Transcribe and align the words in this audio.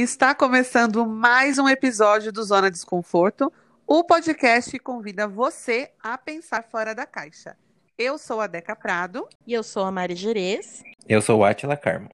Está 0.00 0.32
começando 0.32 1.04
mais 1.04 1.58
um 1.58 1.68
episódio 1.68 2.30
do 2.30 2.40
Zona 2.44 2.70
Desconforto, 2.70 3.52
o 3.84 4.04
podcast 4.04 4.70
que 4.70 4.78
convida 4.78 5.26
você 5.26 5.90
a 6.00 6.16
pensar 6.16 6.62
fora 6.62 6.94
da 6.94 7.04
caixa. 7.04 7.56
Eu 7.98 8.16
sou 8.16 8.40
a 8.40 8.46
Deca 8.46 8.76
Prado. 8.76 9.28
E 9.44 9.52
eu 9.52 9.64
sou 9.64 9.84
a 9.84 9.90
Mari 9.90 10.14
Gerês. 10.14 10.84
Eu 11.08 11.20
sou 11.20 11.40
o 11.40 11.44
Atila 11.44 11.76
Carmo. 11.76 12.10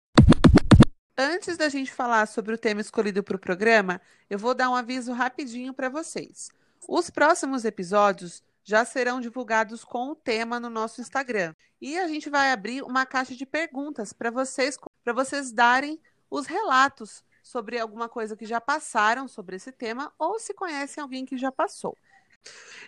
Antes 1.14 1.58
da 1.58 1.68
gente 1.68 1.92
falar 1.92 2.24
sobre 2.24 2.54
o 2.54 2.58
tema 2.58 2.80
escolhido 2.80 3.22
para 3.22 3.36
o 3.36 3.38
programa, 3.38 4.00
eu 4.30 4.38
vou 4.38 4.54
dar 4.54 4.70
um 4.70 4.74
aviso 4.74 5.12
rapidinho 5.12 5.74
para 5.74 5.90
vocês. 5.90 6.48
Os 6.88 7.10
próximos 7.10 7.66
episódios 7.66 8.42
já 8.64 8.82
serão 8.86 9.20
divulgados 9.20 9.84
com 9.84 10.08
o 10.08 10.16
tema 10.16 10.58
no 10.58 10.70
nosso 10.70 11.02
Instagram. 11.02 11.54
E 11.82 11.98
a 11.98 12.08
gente 12.08 12.30
vai 12.30 12.50
abrir 12.50 12.82
uma 12.82 13.04
caixa 13.04 13.36
de 13.36 13.44
perguntas 13.44 14.14
para 14.14 14.30
vocês, 14.30 14.78
para 15.04 15.12
vocês 15.12 15.52
darem 15.52 16.00
os 16.30 16.46
relatos 16.46 17.22
sobre 17.44 17.78
alguma 17.78 18.08
coisa 18.08 18.34
que 18.34 18.46
já 18.46 18.58
passaram 18.58 19.28
sobre 19.28 19.56
esse 19.56 19.70
tema 19.70 20.10
ou 20.18 20.40
se 20.40 20.54
conhecem 20.54 21.02
alguém 21.02 21.26
que 21.26 21.36
já 21.36 21.52
passou. 21.52 21.96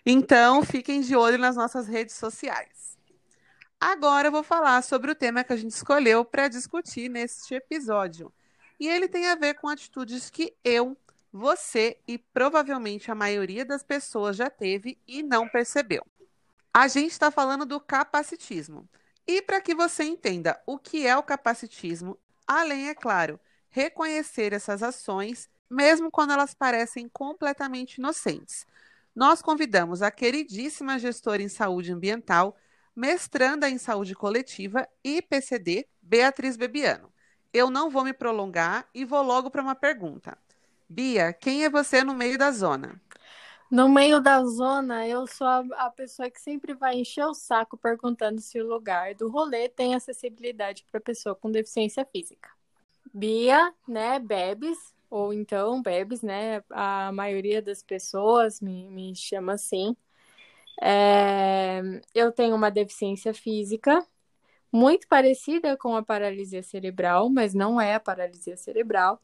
Então, 0.05 0.63
fiquem 0.63 1.03
de 1.03 1.15
olho 1.15 1.37
nas 1.37 1.55
nossas 1.55 1.87
redes 1.87 2.15
sociais. 2.15 2.97
Agora 3.79 4.29
eu 4.29 4.33
vou 4.33 4.43
falar 4.43 4.83
sobre 4.83 5.11
o 5.11 5.15
tema 5.15 5.45
que 5.45 5.53
a 5.53 5.57
gente 5.57 5.73
escolheu 5.73 6.25
para 6.25 6.49
discutir 6.49 7.11
neste 7.11 7.55
episódio. 7.55 8.33
E 8.81 8.89
ele 8.89 9.07
tem 9.07 9.27
a 9.27 9.35
ver 9.35 9.55
com 9.55 9.69
atitudes 9.69 10.31
que 10.31 10.57
eu, 10.65 10.97
você 11.31 11.99
e 12.09 12.17
provavelmente 12.17 13.11
a 13.11 13.15
maioria 13.15 13.65
das 13.65 13.83
pessoas 13.83 14.37
já 14.37 14.49
teve 14.49 14.99
e 15.07 15.23
não 15.23 15.47
percebeu. 15.47 16.03
A 16.73 16.89
gente 16.89 17.13
está 17.13 17.31
falando 17.31 17.67
do 17.67 17.79
capacitismo. 17.79 18.89
E 19.27 19.43
para 19.43 19.61
que 19.61 19.75
você 19.75 20.05
entenda 20.05 20.59
o 20.67 20.79
que 20.79 21.07
é 21.07 21.17
o 21.17 21.23
capacitismo, 21.23 22.19
além, 22.47 22.89
é 22.89 22.95
claro, 22.95 23.39
reconhecer 23.77 24.55
essas 24.55 24.83
ações, 24.83 25.51
mesmo 25.69 26.11
quando 26.11 26.33
elas 26.33 26.55
parecem 26.55 27.11
completamente 27.11 27.97
inocentes. 27.99 28.67
Nós 29.15 29.43
convidamos 29.43 30.01
a 30.01 30.11
queridíssima 30.11 30.99
gestora 30.99 31.43
em 31.43 31.49
saúde 31.49 31.93
ambiental, 31.93 32.57
mestranda 32.95 33.69
em 33.69 33.77
saúde 33.77 34.15
coletiva 34.15 34.89
e 35.05 35.21
PCD, 35.21 35.87
Beatriz 36.01 36.57
Bebiano. 36.57 37.13
Eu 37.53 37.69
não 37.69 37.91
vou 37.91 38.03
me 38.03 38.15
prolongar 38.15 38.89
e 38.95 39.05
vou 39.05 39.23
logo 39.23 39.51
para 39.51 39.61
uma 39.61 39.75
pergunta. 39.75 40.39
Bia, 40.89 41.35
quem 41.35 41.65
é 41.65 41.69
você 41.69 42.03
no 42.03 42.15
meio 42.15 42.39
da 42.39 42.51
zona? 42.53 42.99
No 43.71 43.91
meio 43.91 44.23
da 44.23 44.43
zona, 44.43 45.07
eu 45.07 45.27
sou 45.27 45.47
a, 45.47 45.59
a, 45.77 45.91
pessoa 45.91 46.31
que 46.31 46.41
sempre 46.41 46.73
vai 46.73 46.95
encher 46.95 47.27
o 47.27 47.35
saco 47.35 47.77
perguntando 47.77 48.41
se 48.41 48.59
o 48.59 48.67
lugar 48.67 49.15
do 49.15 49.29
rolê 49.29 49.69
tem 49.69 49.95
acessibilidade 49.95 50.87
para 50.91 50.99
pessoa 50.99 51.35
com 51.35 51.51
deficiência 51.51 52.07
física. 52.07 52.56
Bia, 53.17 53.75
né, 53.89 54.19
Bebes, 54.19 54.79
ou 55.11 55.33
então 55.33 55.83
Bebes, 55.83 56.23
né, 56.23 56.63
a 56.71 57.11
maioria 57.13 57.63
das 57.63 57.83
pessoas 57.83 58.61
me, 58.61 58.89
me 58.91 59.15
chama 59.17 59.55
assim. 59.55 59.97
É, 60.83 61.81
eu 62.15 62.33
tenho 62.33 62.55
uma 62.55 62.71
deficiência 62.71 63.35
física 63.35 64.07
muito 64.73 65.09
parecida 65.09 65.77
com 65.77 65.97
a 65.97 66.03
paralisia 66.05 66.63
cerebral, 66.63 67.31
mas 67.31 67.55
não 67.55 67.81
é 67.81 67.95
a 67.97 68.01
paralisia 68.01 68.57
cerebral. 68.57 69.23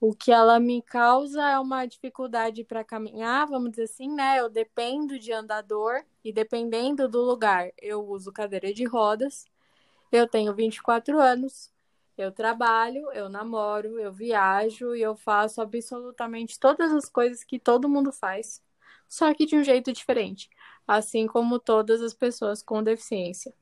O 0.00 0.14
que 0.14 0.32
ela 0.32 0.60
me 0.60 0.82
causa 0.82 1.42
é 1.50 1.58
uma 1.58 1.86
dificuldade 1.86 2.64
para 2.64 2.84
caminhar, 2.84 3.46
vamos 3.46 3.70
dizer 3.70 3.84
assim, 3.84 4.14
né? 4.14 4.40
Eu 4.40 4.50
dependo 4.50 5.18
de 5.18 5.32
andador 5.32 6.04
e 6.24 6.32
dependendo 6.32 7.08
do 7.08 7.22
lugar, 7.22 7.70
eu 7.80 8.06
uso 8.06 8.32
cadeira 8.32 8.72
de 8.74 8.84
rodas. 8.84 9.46
Eu 10.12 10.28
tenho 10.28 10.54
24 10.54 11.20
anos, 11.20 11.72
eu 12.16 12.32
trabalho, 12.32 13.10
eu 13.12 13.28
namoro, 13.28 13.98
eu 13.98 14.12
viajo 14.12 14.94
e 14.94 15.02
eu 15.02 15.14
faço 15.14 15.60
absolutamente 15.60 16.58
todas 16.58 16.92
as 16.92 17.08
coisas 17.08 17.44
que 17.44 17.58
todo 17.58 17.88
mundo 17.88 18.10
faz, 18.10 18.62
só 19.08 19.32
que 19.34 19.46
de 19.46 19.56
um 19.56 19.62
jeito 19.62 19.92
diferente, 19.92 20.48
assim 20.86 21.26
como 21.26 21.58
todas 21.58 22.00
as 22.00 22.14
pessoas 22.14 22.62
com 22.62 22.82
deficiência. 22.82 23.52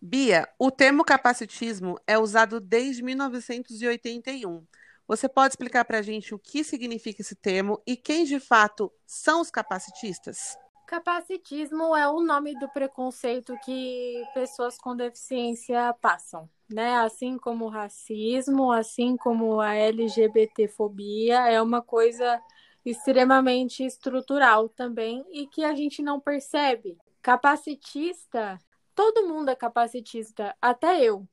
Bia, 0.00 0.48
o 0.58 0.70
termo 0.70 1.04
capacitismo 1.04 1.98
é 2.06 2.16
usado 2.16 2.60
desde 2.60 3.02
1981. 3.02 4.64
Você 5.06 5.28
pode 5.28 5.52
explicar 5.52 5.84
para 5.84 5.98
a 5.98 6.02
gente 6.02 6.34
o 6.34 6.38
que 6.38 6.62
significa 6.62 7.20
esse 7.20 7.34
termo 7.34 7.82
e 7.86 7.96
quem 7.96 8.24
de 8.24 8.38
fato 8.38 8.92
são 9.06 9.40
os 9.40 9.50
capacitistas? 9.50 10.56
Capacitismo 10.86 11.94
é 11.94 12.08
o 12.08 12.20
nome 12.20 12.58
do 12.58 12.68
preconceito 12.68 13.54
que 13.64 14.22
pessoas 14.32 14.78
com 14.78 14.96
deficiência 14.96 15.94
passam, 16.00 16.48
né? 16.68 16.96
Assim 16.96 17.38
como 17.38 17.66
o 17.66 17.70
racismo, 17.70 18.70
assim 18.70 19.16
como 19.16 19.60
a 19.60 19.74
LGBTfobia, 19.74 21.48
é 21.48 21.60
uma 21.60 21.80
coisa 21.80 22.42
extremamente 22.84 23.84
estrutural 23.84 24.68
também 24.68 25.24
e 25.30 25.46
que 25.46 25.64
a 25.64 25.74
gente 25.74 26.02
não 26.02 26.20
percebe. 26.20 26.98
Capacitista, 27.22 28.58
todo 28.94 29.26
mundo 29.26 29.50
é 29.50 29.54
capacitista, 29.54 30.54
até 30.60 31.02
eu, 31.02 31.26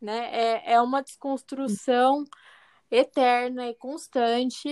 né? 0.00 0.30
É, 0.32 0.72
é 0.74 0.80
uma 0.80 1.02
desconstrução 1.02 2.24
eterna 2.90 3.68
e 3.68 3.74
constante 3.74 4.68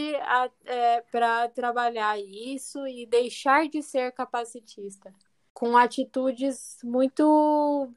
é, 0.64 1.00
para 1.10 1.48
trabalhar 1.48 2.18
isso 2.18 2.86
e 2.86 3.06
deixar 3.06 3.68
de 3.68 3.82
ser 3.82 4.12
capacitista, 4.12 5.12
com 5.52 5.76
atitudes 5.76 6.78
muito 6.84 7.92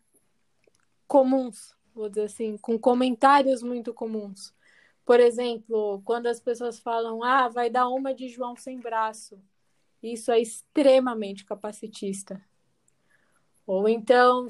comuns, 1.08 1.77
vou 1.97 2.09
dizer 2.09 2.25
assim, 2.25 2.58
com 2.58 2.78
comentários 2.78 3.62
muito 3.62 3.94
comuns. 3.94 4.53
Por 5.06 5.19
exemplo, 5.19 6.02
quando 6.06 6.28
as 6.28 6.40
pessoas 6.40 6.80
falam, 6.80 7.24
ah, 7.24 7.47
vai 7.47 7.69
dar 7.69 7.88
uma 7.90 8.13
de 8.13 8.28
João 8.28 8.56
sem 8.56 8.80
braço. 8.80 9.40
Isso 10.02 10.31
é 10.31 10.40
extremamente 10.40 11.46
capacitista. 11.46 12.41
Ou 13.66 13.90
então 13.90 14.47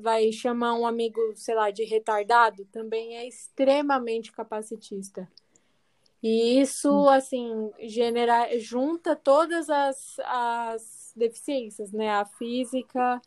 vai 0.00 0.32
chamar 0.32 0.74
um 0.74 0.86
amigo, 0.86 1.20
sei 1.36 1.54
lá, 1.54 1.70
de 1.70 1.84
retardado, 1.84 2.64
também 2.66 3.16
é 3.16 3.28
extremamente 3.28 4.32
capacitista. 4.32 5.28
E 6.20 6.60
isso, 6.60 6.90
hum. 6.90 7.08
assim, 7.08 7.70
genera, 7.80 8.58
junta 8.58 9.14
todas 9.14 9.68
as, 9.68 10.16
as 10.20 11.12
deficiências, 11.14 11.92
né? 11.92 12.10
A 12.10 12.24
física, 12.24 13.20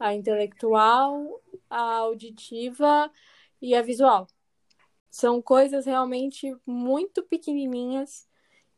a 0.00 0.14
intelectual, 0.14 1.40
a 1.68 1.96
auditiva 1.98 3.10
e 3.60 3.74
a 3.74 3.82
visual. 3.82 4.26
São 5.10 5.42
coisas 5.42 5.84
realmente 5.84 6.56
muito 6.64 7.22
pequenininhas 7.22 8.26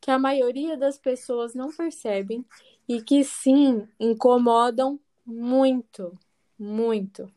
que 0.00 0.10
a 0.10 0.18
maioria 0.18 0.76
das 0.76 0.98
pessoas 0.98 1.54
não 1.54 1.70
percebem 1.70 2.44
e 2.88 3.00
que 3.00 3.22
sim 3.22 3.86
incomodam 4.00 4.98
muito, 5.24 6.18
muito. 6.58 7.32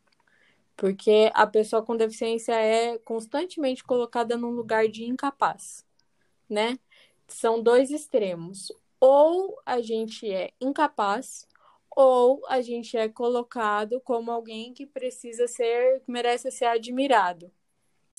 Porque 0.76 1.32
a 1.34 1.46
pessoa 1.46 1.84
com 1.84 1.96
deficiência 1.96 2.54
é 2.54 2.98
constantemente 2.98 3.84
colocada 3.84 4.36
num 4.36 4.50
lugar 4.50 4.88
de 4.88 5.06
incapaz, 5.06 5.86
né? 6.50 6.80
São 7.28 7.62
dois 7.62 7.92
extremos. 7.92 8.72
Ou 9.00 9.62
a 9.66 9.80
gente 9.80 10.30
é 10.32 10.52
incapaz, 10.60 11.48
ou 11.96 12.44
a 12.48 12.62
gente 12.62 12.98
é 12.98 13.08
colocado 13.08 14.02
como 14.02 14.30
alguém 14.30 14.74
que 14.74 14.86
precisa 14.86 15.48
ser, 15.48 16.04
merece 16.06 16.52
ser 16.52 16.66
admirado. 16.66 17.50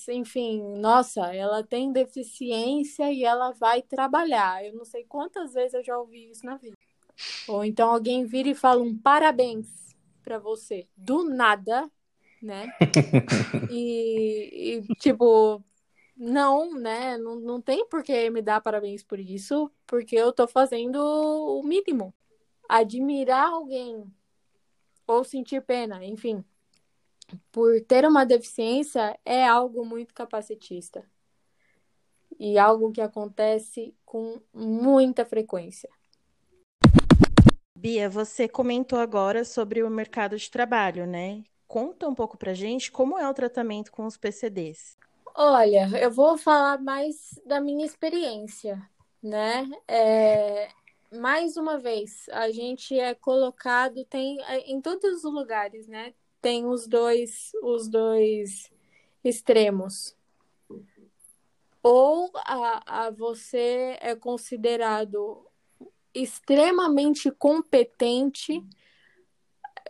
Enfim, 0.08 0.62
nossa, 0.78 1.34
ela 1.34 1.62
tem 1.62 1.92
deficiência 1.92 3.12
e 3.12 3.24
ela 3.24 3.52
vai 3.52 3.82
trabalhar. 3.82 4.64
Eu 4.64 4.74
não 4.74 4.84
sei 4.84 5.04
quantas 5.04 5.54
vezes 5.54 5.74
eu 5.74 5.84
já 5.84 5.98
ouvi 5.98 6.30
isso 6.30 6.44
na 6.44 6.56
vida. 6.56 6.76
Ou 7.48 7.64
então 7.64 7.90
alguém 7.90 8.24
vira 8.24 8.48
e 8.48 8.54
fala 8.54 8.82
um 8.82 8.96
parabéns 8.96 9.94
para 10.22 10.38
você 10.38 10.86
do 10.96 11.24
nada, 11.24 11.90
né? 12.42 12.66
e, 13.70 14.80
e, 14.88 14.94
tipo, 14.96 15.62
não, 16.16 16.74
né? 16.74 17.16
Não, 17.16 17.36
não 17.36 17.60
tem 17.60 17.86
por 17.88 18.02
que 18.02 18.28
me 18.30 18.42
dar 18.42 18.60
parabéns 18.60 19.02
por 19.02 19.18
isso, 19.18 19.70
porque 19.86 20.16
eu 20.16 20.32
tô 20.32 20.46
fazendo 20.46 20.96
o 20.96 21.62
mínimo. 21.62 22.14
Admirar 22.68 23.48
alguém 23.48 24.12
ou 25.06 25.22
sentir 25.22 25.62
pena, 25.62 26.04
enfim, 26.04 26.44
por 27.52 27.80
ter 27.82 28.04
uma 28.04 28.24
deficiência 28.24 29.18
é 29.24 29.46
algo 29.46 29.84
muito 29.84 30.14
capacitista. 30.14 31.04
E 32.38 32.58
algo 32.58 32.92
que 32.92 33.00
acontece 33.00 33.94
com 34.04 34.40
muita 34.52 35.24
frequência. 35.24 35.88
Bia, 37.78 38.10
você 38.10 38.48
comentou 38.48 38.98
agora 38.98 39.44
sobre 39.44 39.82
o 39.82 39.88
mercado 39.88 40.36
de 40.36 40.50
trabalho, 40.50 41.06
né? 41.06 41.44
Conta 41.68 42.08
um 42.08 42.14
pouco 42.14 42.36
pra 42.36 42.52
gente 42.52 42.90
como 42.90 43.18
é 43.18 43.28
o 43.28 43.34
tratamento 43.34 43.90
com 43.90 44.06
os 44.06 44.16
PCDs. 44.16 44.96
Olha, 45.34 45.88
eu 46.00 46.10
vou 46.10 46.38
falar 46.38 46.80
mais 46.80 47.38
da 47.44 47.60
minha 47.60 47.84
experiência, 47.84 48.80
né? 49.22 49.68
É, 49.86 50.68
mais 51.16 51.56
uma 51.56 51.78
vez, 51.78 52.28
a 52.30 52.50
gente 52.50 52.98
é 52.98 53.14
colocado, 53.14 54.04
tem 54.04 54.40
é, 54.44 54.70
em 54.70 54.80
todos 54.80 55.24
os 55.24 55.32
lugares, 55.32 55.86
né? 55.86 56.14
Tem 56.40 56.66
os 56.66 56.86
dois, 56.86 57.50
os 57.62 57.88
dois 57.88 58.70
extremos. 59.24 60.14
ou 61.82 62.30
a, 62.34 63.06
a 63.06 63.10
você 63.10 63.96
é 64.00 64.14
considerado 64.14 65.46
extremamente 66.14 67.30
competente, 67.30 68.64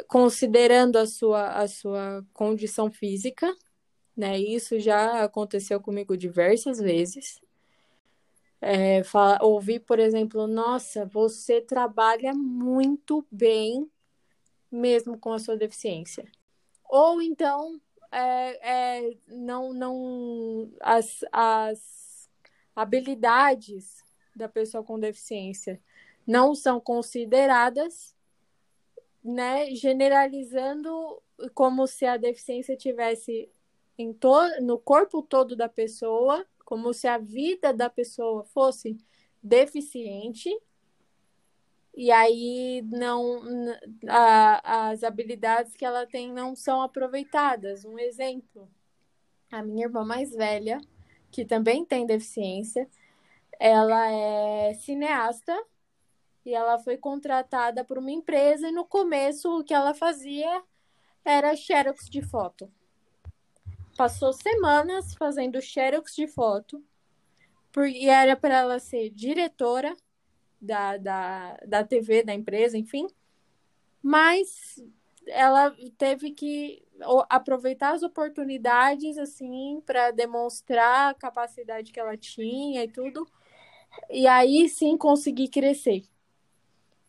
considerando 0.09 0.97
a 0.97 1.07
sua, 1.07 1.49
a 1.53 1.69
sua 1.69 2.27
condição 2.33 2.91
física, 2.91 3.55
né? 4.17 4.39
Isso 4.39 4.79
já 4.79 5.23
aconteceu 5.25 5.81
comigo 5.81 6.17
diversas 6.17 6.79
vezes. 6.79 7.41
É, 8.61 9.05
fala, 9.05 9.39
ouvir, 9.43 9.81
por 9.81 9.99
exemplo, 9.99 10.47
nossa, 10.47 11.05
você 11.07 11.61
trabalha 11.61 12.33
muito 12.35 13.27
bem, 13.31 13.91
mesmo 14.71 15.19
com 15.19 15.33
a 15.33 15.39
sua 15.39 15.57
deficiência. 15.57 16.25
Ou 16.89 17.21
então, 17.21 17.81
é, 18.11 19.01
é, 19.01 19.17
não, 19.29 19.73
não 19.73 20.71
as, 20.81 21.25
as 21.33 22.31
habilidades 22.75 24.03
da 24.35 24.49
pessoa 24.49 24.85
com 24.85 24.99
deficiência 24.99 25.81
não 26.27 26.55
são 26.55 26.81
consideradas, 26.81 28.15
né, 29.23 29.75
generalizando 29.75 31.23
como 31.55 31.87
se 31.87 32.05
a 32.05 32.17
deficiência 32.17 32.77
tivesse 32.77 33.49
em 33.99 34.17
no 34.63 34.79
corpo 34.79 35.23
todo 35.23 35.57
da 35.57 35.69
pessoa, 35.69 36.47
como 36.67 36.93
se 36.93 37.07
a 37.07 37.17
vida 37.17 37.73
da 37.73 37.89
pessoa 37.89 38.45
fosse 38.45 38.99
deficiente 39.43 40.51
e 41.95 42.11
aí 42.11 42.83
não 42.83 43.41
a, 44.09 44.91
as 44.91 45.05
habilidades 45.05 45.75
que 45.75 45.85
ela 45.85 46.07
tem 46.07 46.31
não 46.33 46.57
são 46.57 46.83
aproveitadas. 46.83 47.85
Um 47.85 47.99
exemplo, 47.99 48.69
a 49.51 49.63
minha 49.63 49.87
irmã 49.87 50.05
mais 50.05 50.33
velha, 50.35 50.79
que 51.31 51.45
também 51.45 51.85
tem 51.85 52.05
deficiência, 52.05 52.89
ela 53.61 54.11
é 54.11 54.75
cineasta 54.75 55.57
e 56.45 56.53
ela 56.53 56.79
foi 56.81 56.99
contratada 56.99 57.85
por 57.85 57.97
uma 57.97 58.11
empresa 58.11 58.69
e 58.69 58.73
no 58.73 58.85
começo 58.85 59.61
o 59.61 59.65
que 59.65 59.73
ela 59.73 59.95
fazia 59.95 60.63
era 61.25 61.55
xerox 61.57 62.11
de 62.11 62.23
foto. 62.23 62.71
Passou 63.97 64.33
semanas 64.33 65.15
fazendo 65.15 65.61
xerox 65.61 66.15
de 66.15 66.27
foto 66.27 66.83
e 67.79 68.09
era 68.09 68.37
para 68.37 68.59
ela 68.59 68.79
ser 68.79 69.11
diretora 69.11 69.95
da, 70.61 70.97
da, 70.97 71.57
da 71.67 71.85
TV, 71.85 72.23
da 72.23 72.35
empresa, 72.35 72.77
enfim. 72.77 73.07
Mas 74.03 74.83
ela 75.27 75.75
teve 75.99 76.31
que 76.31 76.83
aproveitar 77.29 77.95
as 77.95 78.03
oportunidades, 78.03 79.19
assim, 79.19 79.83
para 79.85 80.11
demonstrar 80.11 81.11
a 81.11 81.15
capacidade 81.15 81.93
que 81.93 82.01
ela 82.01 82.17
tinha 82.17 82.85
e 82.85 82.89
tudo. 82.89 83.27
E 84.11 84.27
aí 84.27 84.69
sim 84.69 84.97
conseguir 84.97 85.49
crescer. 85.49 86.05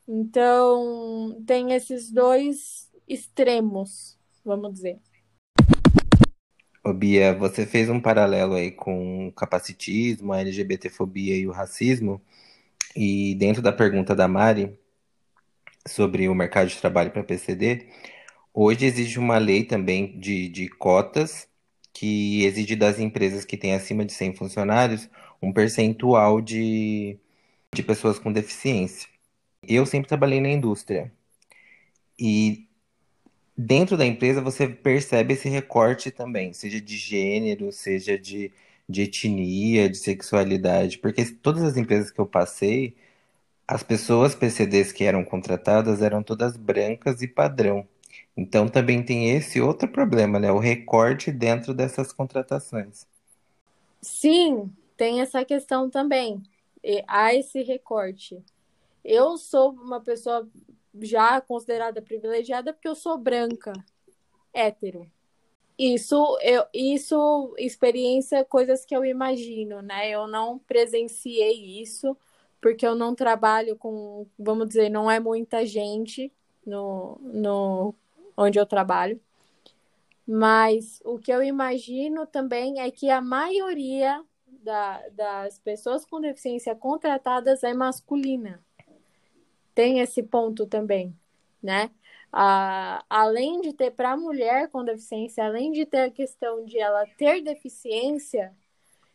Então, 0.07 1.41
tem 1.45 1.73
esses 1.73 2.11
dois 2.11 2.91
extremos, 3.07 4.17
vamos 4.43 4.73
dizer. 4.73 4.99
Ô 6.87 6.93
Bia, 6.93 7.33
você 7.33 7.65
fez 7.65 7.89
um 7.89 7.99
paralelo 7.99 8.53
aí 8.55 8.71
com 8.71 9.27
o 9.27 9.31
capacitismo, 9.33 10.31
a 10.31 10.39
LGBTfobia 10.39 11.35
e 11.35 11.45
o 11.45 11.51
racismo. 11.51 12.21
E 12.95 13.35
dentro 13.35 13.61
da 13.61 13.73
pergunta 13.73 14.15
da 14.15 14.25
Mari 14.25 14.79
sobre 15.85 16.29
o 16.29 16.35
mercado 16.35 16.69
de 16.69 16.77
trabalho 16.77 17.11
para 17.11 17.25
PCD, 17.25 17.87
hoje 18.53 18.85
existe 18.85 19.19
uma 19.19 19.37
lei 19.37 19.65
também 19.65 20.17
de, 20.17 20.47
de 20.47 20.69
cotas 20.69 21.49
que 21.93 22.45
exige 22.45 22.75
das 22.75 22.99
empresas 22.99 23.43
que 23.43 23.57
têm 23.57 23.73
acima 23.73 24.05
de 24.05 24.13
100 24.13 24.35
funcionários 24.35 25.09
um 25.41 25.51
percentual 25.51 26.39
de, 26.39 27.19
de 27.73 27.83
pessoas 27.83 28.17
com 28.17 28.31
deficiência. 28.31 29.09
Eu 29.67 29.85
sempre 29.85 30.07
trabalhei 30.07 30.39
na 30.39 30.49
indústria 30.49 31.11
e 32.19 32.66
dentro 33.57 33.97
da 33.97 34.05
empresa 34.05 34.41
você 34.41 34.67
percebe 34.67 35.33
esse 35.33 35.49
recorte 35.49 36.11
também, 36.11 36.53
seja 36.53 36.81
de 36.81 36.97
gênero, 36.97 37.71
seja 37.71 38.17
de 38.17 38.51
de 38.89 39.01
etnia, 39.03 39.89
de 39.89 39.97
sexualidade, 39.97 40.97
porque 40.99 41.25
todas 41.25 41.61
as 41.63 41.75
empresas 41.75 42.09
que 42.09 42.19
eu 42.21 42.25
passei, 42.25 42.95
as 43.67 43.83
pessoas 43.83 44.35
PCDs 44.35 44.91
que 44.91 45.03
eram 45.05 45.23
contratadas 45.25 46.01
eram 46.01 46.23
todas 46.23 46.57
brancas 46.57 47.21
e 47.21 47.27
padrão. 47.27 47.87
Então 48.37 48.67
também 48.69 49.03
tem 49.03 49.31
esse 49.31 49.61
outro 49.61 49.87
problema, 49.89 50.39
né? 50.39 50.51
O 50.51 50.59
recorte 50.59 51.31
dentro 51.31 51.73
dessas 51.73 52.13
contratações. 52.13 53.07
Sim, 54.01 54.75
tem 54.95 55.21
essa 55.21 55.43
questão 55.45 55.89
também. 55.89 56.41
E 56.83 57.03
há 57.07 57.33
esse 57.33 57.61
recorte. 57.63 58.43
Eu 59.03 59.37
sou 59.37 59.71
uma 59.73 60.01
pessoa 60.01 60.49
já 61.01 61.39
considerada 61.41 62.01
privilegiada 62.01 62.73
porque 62.73 62.87
eu 62.87 62.95
sou 62.95 63.17
branca, 63.17 63.73
hétero. 64.53 65.09
Isso, 65.77 66.37
eu, 66.41 66.65
isso, 66.73 67.53
experiência, 67.57 68.43
coisas 68.43 68.83
que 68.83 68.95
eu 68.95 69.05
imagino, 69.05 69.81
né? 69.81 70.09
Eu 70.09 70.27
não 70.27 70.57
presenciei 70.57 71.81
isso, 71.81 72.17
porque 72.59 72.85
eu 72.85 72.95
não 72.95 73.13
trabalho 73.13 73.75
com, 73.75 74.27
vamos 74.39 74.67
dizer, 74.67 74.89
não 74.89 75.09
é 75.09 75.19
muita 75.19 75.65
gente 75.65 76.33
no, 76.65 77.19
no 77.21 77.95
onde 78.35 78.59
eu 78.59 78.65
trabalho. 78.65 79.21
Mas 80.25 80.99
o 81.05 81.17
que 81.19 81.31
eu 81.31 81.41
imagino 81.43 82.25
também 82.27 82.81
é 82.81 82.91
que 82.91 83.09
a 83.09 83.21
maioria 83.21 84.23
da, 84.47 85.07
das 85.09 85.59
pessoas 85.59 86.05
com 86.05 86.19
deficiência 86.19 86.75
contratadas 86.75 87.63
é 87.63 87.73
masculina. 87.73 88.61
Tem 89.77 89.99
esse 89.99 90.23
ponto 90.23 90.65
também, 90.65 91.15
né? 91.61 91.91
a, 92.31 93.05
além 93.07 93.61
de 93.61 93.73
ter 93.73 93.91
para 93.91 94.13
a 94.13 94.17
mulher 94.17 94.69
com 94.69 94.83
deficiência, 94.83 95.45
além 95.45 95.71
de 95.71 95.85
ter 95.85 96.01
a 96.01 96.11
questão 96.11 96.65
de 96.65 96.79
ela 96.79 97.05
ter 97.15 97.43
deficiência 97.43 98.55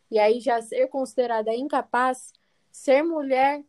e 0.09 0.21
aí 0.21 0.39
já 0.39 0.63
ser 0.63 0.87
considerada 0.87 1.53
incapaz, 1.53 2.33
ser 2.71 3.03
mulher 3.03 3.65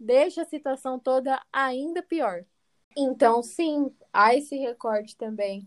deixa 0.00 0.42
a 0.42 0.46
situação 0.46 0.98
toda 0.98 1.40
ainda 1.52 2.02
pior. 2.02 2.44
Então, 2.96 3.40
sim, 3.40 3.94
há 4.12 4.34
esse 4.34 4.56
recorte 4.56 5.16
também. 5.16 5.64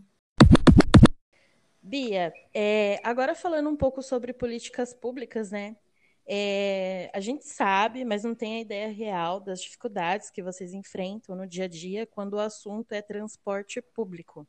Bia, 1.82 2.34
é, 2.54 3.00
agora 3.02 3.34
falando 3.34 3.70
um 3.70 3.78
pouco 3.78 4.02
sobre 4.02 4.34
políticas 4.34 4.94
públicas, 4.94 5.52
né? 5.52 5.78
É, 6.28 7.12
a 7.14 7.20
gente 7.20 7.46
sabe, 7.46 8.04
mas 8.04 8.24
não 8.24 8.34
tem 8.34 8.58
a 8.58 8.62
ideia 8.62 8.92
real 8.92 9.40
das 9.40 9.62
dificuldades 9.62 10.32
que 10.32 10.42
vocês 10.42 10.74
enfrentam 10.74 11.36
no 11.36 11.46
dia 11.46 11.66
a 11.66 11.68
dia 11.68 12.08
quando 12.08 12.34
o 12.34 12.40
assunto 12.40 12.94
é 12.94 13.02
transporte 13.02 13.82
público. 13.82 14.48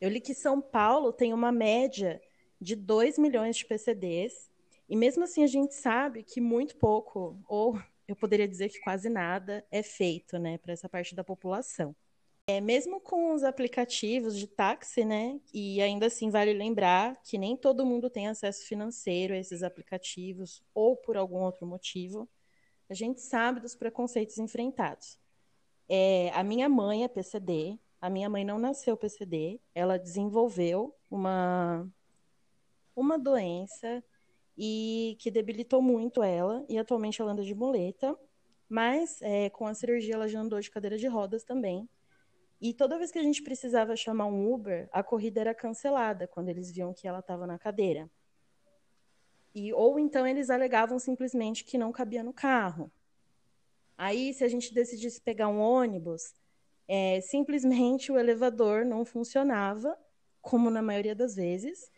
Eu 0.00 0.10
li 0.10 0.20
que 0.20 0.34
São 0.34 0.60
Paulo 0.60 1.12
tem 1.12 1.32
uma 1.32 1.52
média 1.52 2.20
de 2.60 2.74
2 2.74 3.18
milhões 3.18 3.56
de 3.56 3.64
PCDs, 3.64 4.50
e 4.88 4.96
mesmo 4.96 5.24
assim 5.24 5.44
a 5.44 5.46
gente 5.46 5.74
sabe 5.74 6.24
que 6.24 6.40
muito 6.40 6.76
pouco, 6.76 7.38
ou 7.48 7.80
eu 8.08 8.16
poderia 8.16 8.48
dizer 8.48 8.68
que 8.68 8.80
quase 8.80 9.08
nada, 9.08 9.64
é 9.70 9.82
feito 9.82 10.38
né, 10.38 10.58
para 10.58 10.72
essa 10.72 10.88
parte 10.88 11.14
da 11.14 11.22
população. 11.22 11.94
É, 12.48 12.60
mesmo 12.60 13.00
com 13.00 13.32
os 13.32 13.44
aplicativos 13.44 14.36
de 14.36 14.48
táxi, 14.48 15.04
né? 15.04 15.40
E 15.54 15.80
ainda 15.80 16.06
assim 16.06 16.28
vale 16.28 16.52
lembrar 16.52 17.16
que 17.22 17.38
nem 17.38 17.56
todo 17.56 17.86
mundo 17.86 18.10
tem 18.10 18.26
acesso 18.26 18.66
financeiro 18.66 19.32
a 19.34 19.36
esses 19.36 19.62
aplicativos 19.62 20.60
ou 20.74 20.96
por 20.96 21.16
algum 21.16 21.42
outro 21.42 21.64
motivo. 21.66 22.28
A 22.90 22.94
gente 22.94 23.20
sabe 23.20 23.60
dos 23.60 23.76
preconceitos 23.76 24.38
enfrentados. 24.38 25.18
É, 25.88 26.30
a 26.34 26.42
minha 26.42 26.68
mãe 26.68 27.04
é 27.04 27.08
PCD. 27.08 27.78
A 28.00 28.10
minha 28.10 28.28
mãe 28.28 28.44
não 28.44 28.58
nasceu 28.58 28.96
PCD. 28.96 29.60
Ela 29.74 29.98
desenvolveu 29.98 30.94
uma 31.10 31.88
uma 32.94 33.18
doença 33.18 34.04
e 34.58 35.16
que 35.20 35.30
debilitou 35.30 35.80
muito 35.80 36.22
ela 36.22 36.64
e 36.68 36.76
atualmente 36.78 37.22
ela 37.22 37.32
anda 37.32 37.44
de 37.44 37.54
muleta. 37.54 38.18
Mas 38.68 39.22
é, 39.22 39.48
com 39.50 39.66
a 39.66 39.74
cirurgia 39.74 40.14
ela 40.14 40.28
já 40.28 40.40
andou 40.40 40.60
de 40.60 40.70
cadeira 40.70 40.98
de 40.98 41.06
rodas 41.06 41.44
também 41.44 41.88
e 42.62 42.72
toda 42.72 42.96
vez 42.96 43.10
que 43.10 43.18
a 43.18 43.22
gente 43.24 43.42
precisava 43.42 43.96
chamar 43.96 44.26
um 44.26 44.52
Uber, 44.54 44.88
a 44.92 45.02
corrida 45.02 45.40
era 45.40 45.52
cancelada 45.52 46.28
quando 46.28 46.48
eles 46.48 46.70
viam 46.70 46.94
que 46.94 47.08
ela 47.08 47.18
estava 47.18 47.44
na 47.44 47.58
cadeira. 47.58 48.08
E, 49.52 49.72
ou 49.72 49.98
então 49.98 50.24
eles 50.24 50.48
alegavam 50.48 50.96
simplesmente 51.00 51.64
que 51.64 51.76
não 51.76 51.90
cabia 51.90 52.22
no 52.22 52.32
carro. 52.32 52.88
Aí, 53.98 54.32
se 54.32 54.44
a 54.44 54.48
gente 54.48 54.72
decidisse 54.72 55.20
pegar 55.20 55.48
um 55.48 55.58
ônibus, 55.58 56.34
é, 56.86 57.20
simplesmente 57.20 58.12
o 58.12 58.18
elevador 58.18 58.84
não 58.84 59.04
funcionava, 59.04 59.98
como 60.40 60.70
na 60.70 60.80
maioria 60.80 61.16
das 61.16 61.34
vezes, 61.34 61.90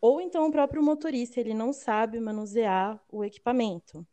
ou 0.00 0.20
então 0.20 0.48
o 0.48 0.50
próprio 0.50 0.82
motorista 0.82 1.38
ele 1.38 1.54
não 1.54 1.72
sabe 1.72 2.18
manusear 2.18 3.00
o 3.08 3.24
equipamento. 3.24 4.04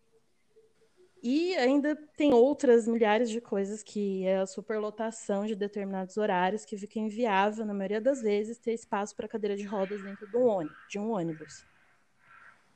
E 1.23 1.55
ainda 1.55 1.95
tem 2.17 2.33
outras 2.33 2.87
milhares 2.87 3.29
de 3.29 3.39
coisas 3.39 3.83
que 3.83 4.25
é 4.25 4.37
a 4.37 4.47
superlotação 4.47 5.45
de 5.45 5.55
determinados 5.55 6.17
horários 6.17 6.65
que 6.65 6.75
fica 6.75 6.99
inviável, 6.99 7.63
na 7.63 7.73
maioria 7.73 8.01
das 8.01 8.21
vezes, 8.21 8.57
ter 8.57 8.73
espaço 8.73 9.15
para 9.15 9.27
cadeira 9.27 9.55
de 9.55 9.63
rodas 9.63 10.01
dentro 10.01 10.27
de 10.27 10.35
um 10.35 10.47
ônibus. 10.47 10.77
De 10.89 10.97
um 10.97 11.11
ônibus. 11.11 11.65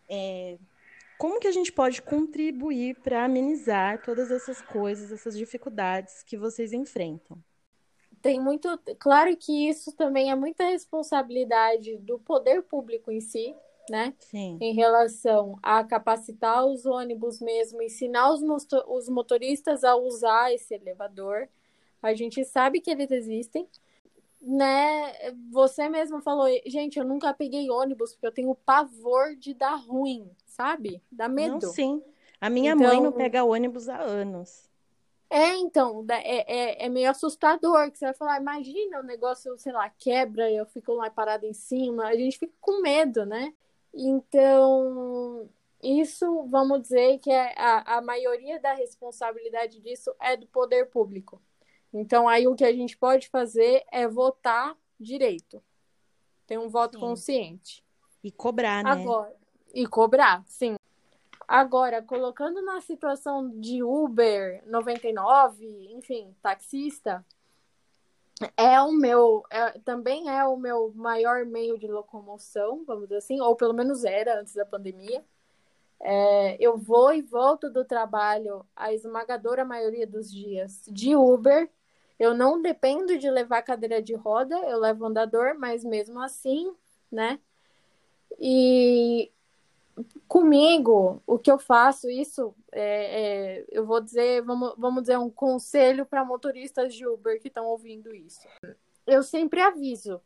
É, 0.07 0.59
como 1.17 1.39
que 1.39 1.47
a 1.47 1.51
gente 1.51 1.71
pode 1.71 2.01
contribuir 2.01 2.95
para 3.01 3.25
amenizar 3.25 4.01
todas 4.03 4.29
essas 4.29 4.61
coisas, 4.61 5.11
essas 5.11 5.37
dificuldades 5.37 6.21
que 6.23 6.37
vocês 6.37 6.73
enfrentam? 6.73 7.37
Tem 8.21 8.39
muito, 8.39 8.67
claro 8.99 9.35
que 9.37 9.69
isso 9.69 9.91
também 9.91 10.31
é 10.31 10.35
muita 10.35 10.65
responsabilidade 10.65 11.97
do 11.97 12.19
poder 12.19 12.63
público 12.63 13.11
em 13.11 13.21
si, 13.21 13.55
né? 13.89 14.13
Sim. 14.19 14.57
Em 14.61 14.73
relação 14.73 15.57
a 15.61 15.83
capacitar 15.83 16.65
os 16.65 16.85
ônibus 16.85 17.39
mesmo, 17.39 17.81
ensinar 17.81 18.31
os, 18.31 18.41
os 18.87 19.09
motoristas 19.09 19.83
a 19.83 19.95
usar 19.95 20.53
esse 20.53 20.73
elevador. 20.73 21.47
A 22.01 22.13
gente 22.13 22.43
sabe 22.45 22.81
que 22.81 22.91
eles 22.91 23.09
existem, 23.11 23.67
né? 24.41 25.31
Você 25.51 25.89
mesmo 25.89 26.21
falou, 26.21 26.47
gente, 26.65 26.99
eu 26.99 27.05
nunca 27.05 27.33
peguei 27.33 27.69
ônibus 27.69 28.13
porque 28.13 28.27
eu 28.27 28.31
tenho 28.31 28.53
pavor 28.55 29.35
de 29.35 29.53
dar 29.53 29.75
ruim, 29.75 30.29
sabe? 30.45 31.01
Dá 31.11 31.27
medo. 31.27 31.53
Não, 31.53 31.61
sim. 31.61 32.03
A 32.39 32.49
minha 32.49 32.73
Então- 32.73 32.87
mãe 32.87 33.01
não 33.01 33.11
pega 33.11 33.43
ônibus 33.43 33.89
há 33.89 33.99
anos. 33.99 34.69
É, 35.27 35.55
então, 35.55 36.05
é, 36.09 36.83
é, 36.83 36.85
é 36.85 36.89
meio 36.89 37.09
assustador, 37.09 37.89
que 37.91 37.97
você 37.97 38.05
vai 38.05 38.13
falar, 38.13 38.39
imagina 38.39 38.99
o 38.99 39.03
negócio, 39.03 39.57
sei 39.57 39.73
lá, 39.73 39.89
quebra 39.89 40.49
e 40.49 40.55
eu 40.55 40.65
fico 40.67 40.93
lá 40.93 41.09
parada 41.09 41.47
em 41.47 41.53
cima, 41.53 42.05
a 42.05 42.15
gente 42.15 42.37
fica 42.37 42.53
com 42.61 42.81
medo, 42.81 43.25
né? 43.25 43.51
Então, 43.95 45.49
isso, 45.81 46.43
vamos 46.49 46.81
dizer 46.81 47.17
que 47.19 47.31
é 47.31 47.53
a, 47.57 47.97
a 47.97 48.01
maioria 48.01 48.59
da 48.59 48.73
responsabilidade 48.73 49.79
disso 49.79 50.13
é 50.19 50.35
do 50.35 50.45
poder 50.47 50.89
público. 50.89 51.41
Então, 51.93 52.27
aí 52.27 52.45
o 52.45 52.55
que 52.55 52.65
a 52.65 52.73
gente 52.73 52.97
pode 52.97 53.29
fazer 53.29 53.85
é 53.89 54.05
votar 54.05 54.75
direito. 54.99 55.63
Ter 56.45 56.59
um 56.59 56.67
voto 56.67 56.95
Sim. 56.95 56.99
consciente. 56.99 57.85
E 58.21 58.31
cobrar, 58.31 58.83
né? 58.83 58.91
Agora, 58.91 59.35
e 59.73 59.87
cobrar, 59.87 60.43
sim. 60.47 60.75
Agora, 61.47 62.01
colocando 62.01 62.61
na 62.61 62.81
situação 62.81 63.49
de 63.59 63.83
Uber 63.83 64.63
99, 64.65 65.65
enfim, 65.91 66.35
taxista, 66.41 67.23
é 68.57 68.81
o 68.81 68.91
meu, 68.91 69.43
é- 69.49 69.79
também 69.79 70.29
é 70.29 70.43
o 70.45 70.57
meu 70.57 70.91
maior 70.95 71.45
meio 71.45 71.77
de 71.77 71.87
locomoção, 71.87 72.83
vamos 72.85 73.03
dizer 73.03 73.17
assim, 73.17 73.39
ou 73.41 73.55
pelo 73.55 73.73
menos 73.73 74.03
era 74.03 74.39
antes 74.39 74.53
da 74.53 74.65
pandemia. 74.65 75.23
É, 75.99 76.57
eu 76.59 76.77
vou 76.77 77.13
e 77.13 77.21
volto 77.21 77.69
do 77.69 77.85
trabalho 77.85 78.65
a 78.75 78.93
esmagadora 78.93 79.65
maioria 79.65 80.05
dos 80.07 80.31
dias 80.31 80.83
de 80.87 81.15
Uber. 81.15 81.69
Eu 82.19 82.33
não 82.33 82.61
dependo 82.61 83.17
de 83.17 83.29
levar 83.29 83.61
cadeira 83.63 84.01
de 84.01 84.13
roda, 84.15 84.55
eu 84.69 84.79
levo 84.79 85.05
andador, 85.05 85.55
mas 85.57 85.83
mesmo 85.83 86.21
assim, 86.21 86.73
né? 87.11 87.39
E 88.39 89.31
comigo, 90.27 91.21
o 91.25 91.37
que 91.37 91.51
eu 91.51 91.57
faço, 91.57 92.09
isso, 92.09 92.53
é, 92.71 93.59
é, 93.59 93.65
eu 93.69 93.85
vou 93.85 94.01
dizer, 94.01 94.41
vamos, 94.43 94.73
vamos 94.77 95.03
dizer, 95.03 95.17
um 95.17 95.29
conselho 95.29 96.05
para 96.05 96.25
motoristas 96.25 96.93
de 96.93 97.07
Uber 97.07 97.39
que 97.39 97.47
estão 97.47 97.65
ouvindo 97.65 98.13
isso. 98.13 98.47
Eu 99.05 99.23
sempre 99.23 99.61
aviso. 99.61 100.21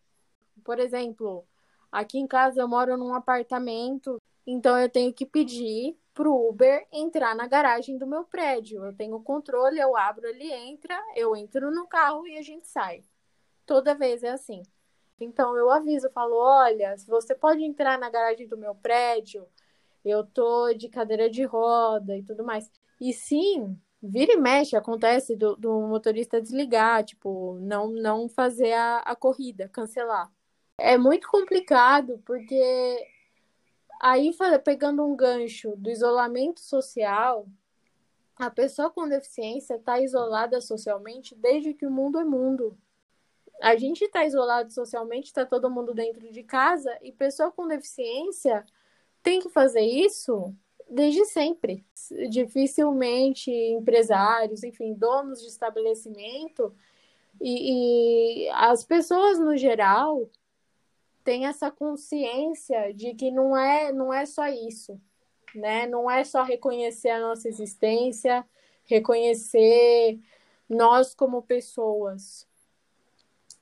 Por 0.64 0.80
exemplo, 0.80 1.46
aqui 1.92 2.18
em 2.18 2.28
casa 2.28 2.62
eu 2.62 2.68
moro 2.68 2.98
num 2.98 3.14
apartamento, 3.14 4.22
então 4.46 4.78
eu 4.78 4.90
tenho 4.90 5.14
que 5.14 5.26
pedir 5.26 5.98
pro 6.14 6.50
Uber 6.50 6.88
entrar 6.92 7.36
na 7.36 7.48
garagem 7.48 7.98
do 7.98 8.08
meu 8.08 8.24
prédio. 8.24 8.84
Eu 8.84 8.94
tenho 8.94 9.20
controle, 9.22 9.80
eu 9.80 9.96
abro, 9.96 10.28
ele 10.28 10.52
entra, 10.52 11.00
eu 11.16 11.36
entro 11.36 11.72
no 11.72 11.88
carro 11.88 12.28
e 12.28 12.38
a 12.38 12.42
gente 12.42 12.68
sai. 12.68 13.04
Toda 13.66 13.96
vez 13.96 14.24
é 14.24 14.32
assim. 14.32 14.64
Então 15.20 15.56
eu 15.58 15.70
aviso, 15.70 16.10
falo, 16.12 16.36
olha, 16.36 16.96
você 17.08 17.36
pode 17.36 17.64
entrar 17.64 17.98
na 18.00 18.10
garagem 18.10 18.48
do 18.48 18.58
meu 18.58 18.76
prédio, 18.76 19.48
eu 20.04 20.24
tô 20.26 20.74
de 20.74 20.90
cadeira 20.90 21.30
de 21.30 21.44
roda 21.44 22.18
e 22.18 22.24
tudo 22.24 22.44
mais. 22.44 22.70
E 23.00 23.14
sim, 23.14 23.78
vira 24.02 24.34
e 24.34 24.38
mexe, 24.38 24.76
acontece 24.76 25.36
do, 25.36 25.56
do 25.56 25.82
motorista 25.82 26.42
desligar, 26.42 27.04
tipo, 27.04 27.58
não, 27.62 27.90
não 27.90 28.30
fazer 28.30 28.74
a, 28.74 28.98
a 29.00 29.16
corrida, 29.16 29.70
cancelar. 29.70 30.32
É 30.78 30.98
muito 30.98 31.28
complicado, 31.30 32.22
porque 32.26 33.06
aí 34.02 34.32
pegando 34.64 35.06
um 35.06 35.16
gancho 35.16 35.76
do 35.76 35.90
isolamento 35.90 36.62
social, 36.62 37.46
a 38.38 38.50
pessoa 38.50 38.90
com 38.90 39.08
deficiência 39.08 39.76
está 39.76 40.00
isolada 40.00 40.62
socialmente 40.62 41.36
desde 41.36 41.74
que 41.74 41.86
o 41.86 41.92
mundo 41.92 42.18
é 42.18 42.24
mundo. 42.24 42.78
A 43.62 43.76
gente 43.76 44.06
está 44.06 44.26
isolado 44.26 44.72
socialmente, 44.72 45.28
está 45.28 45.46
todo 45.46 45.70
mundo 45.70 45.94
dentro 45.94 46.32
de 46.32 46.44
casa, 46.44 46.98
e 47.02 47.12
pessoa 47.12 47.52
com 47.52 47.68
deficiência 47.68 48.66
tem 49.22 49.40
que 49.40 49.50
fazer 49.50 49.82
isso 49.82 50.56
desde 50.90 51.26
sempre. 51.26 51.86
Dificilmente 52.30 53.52
empresários, 53.52 54.64
enfim, 54.64 54.94
donos 54.94 55.42
de 55.42 55.48
estabelecimento 55.48 56.74
e, 57.42 58.46
e 58.46 58.50
as 58.50 58.84
pessoas 58.84 59.40
no 59.40 59.56
geral 59.56 60.30
têm 61.24 61.46
essa 61.46 61.72
consciência 61.72 62.94
de 62.94 63.14
que 63.14 63.32
não 63.32 63.56
é, 63.56 63.92
não 63.92 64.14
é 64.14 64.26
só 64.26 64.48
isso, 64.48 65.00
né? 65.56 65.88
Não 65.88 66.10
é 66.10 66.24
só 66.24 66.44
reconhecer 66.44 67.10
a 67.10 67.20
nossa 67.20 67.48
existência, 67.48 68.46
reconhecer 68.86 70.20
nós 70.68 71.14
como 71.14 71.42
pessoas. 71.42 72.49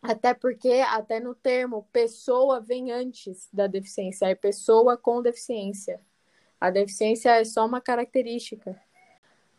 Até 0.07 0.33
porque, 0.33 0.71
até 0.87 1.19
no 1.19 1.35
termo, 1.35 1.85
pessoa 1.91 2.61
vem 2.61 2.93
antes 2.93 3.49
da 3.51 3.67
deficiência, 3.67 4.25
é 4.25 4.35
pessoa 4.35 4.95
com 4.95 5.21
deficiência. 5.21 5.99
A 6.61 6.69
deficiência 6.69 7.31
é 7.31 7.43
só 7.43 7.65
uma 7.65 7.81
característica. 7.81 8.81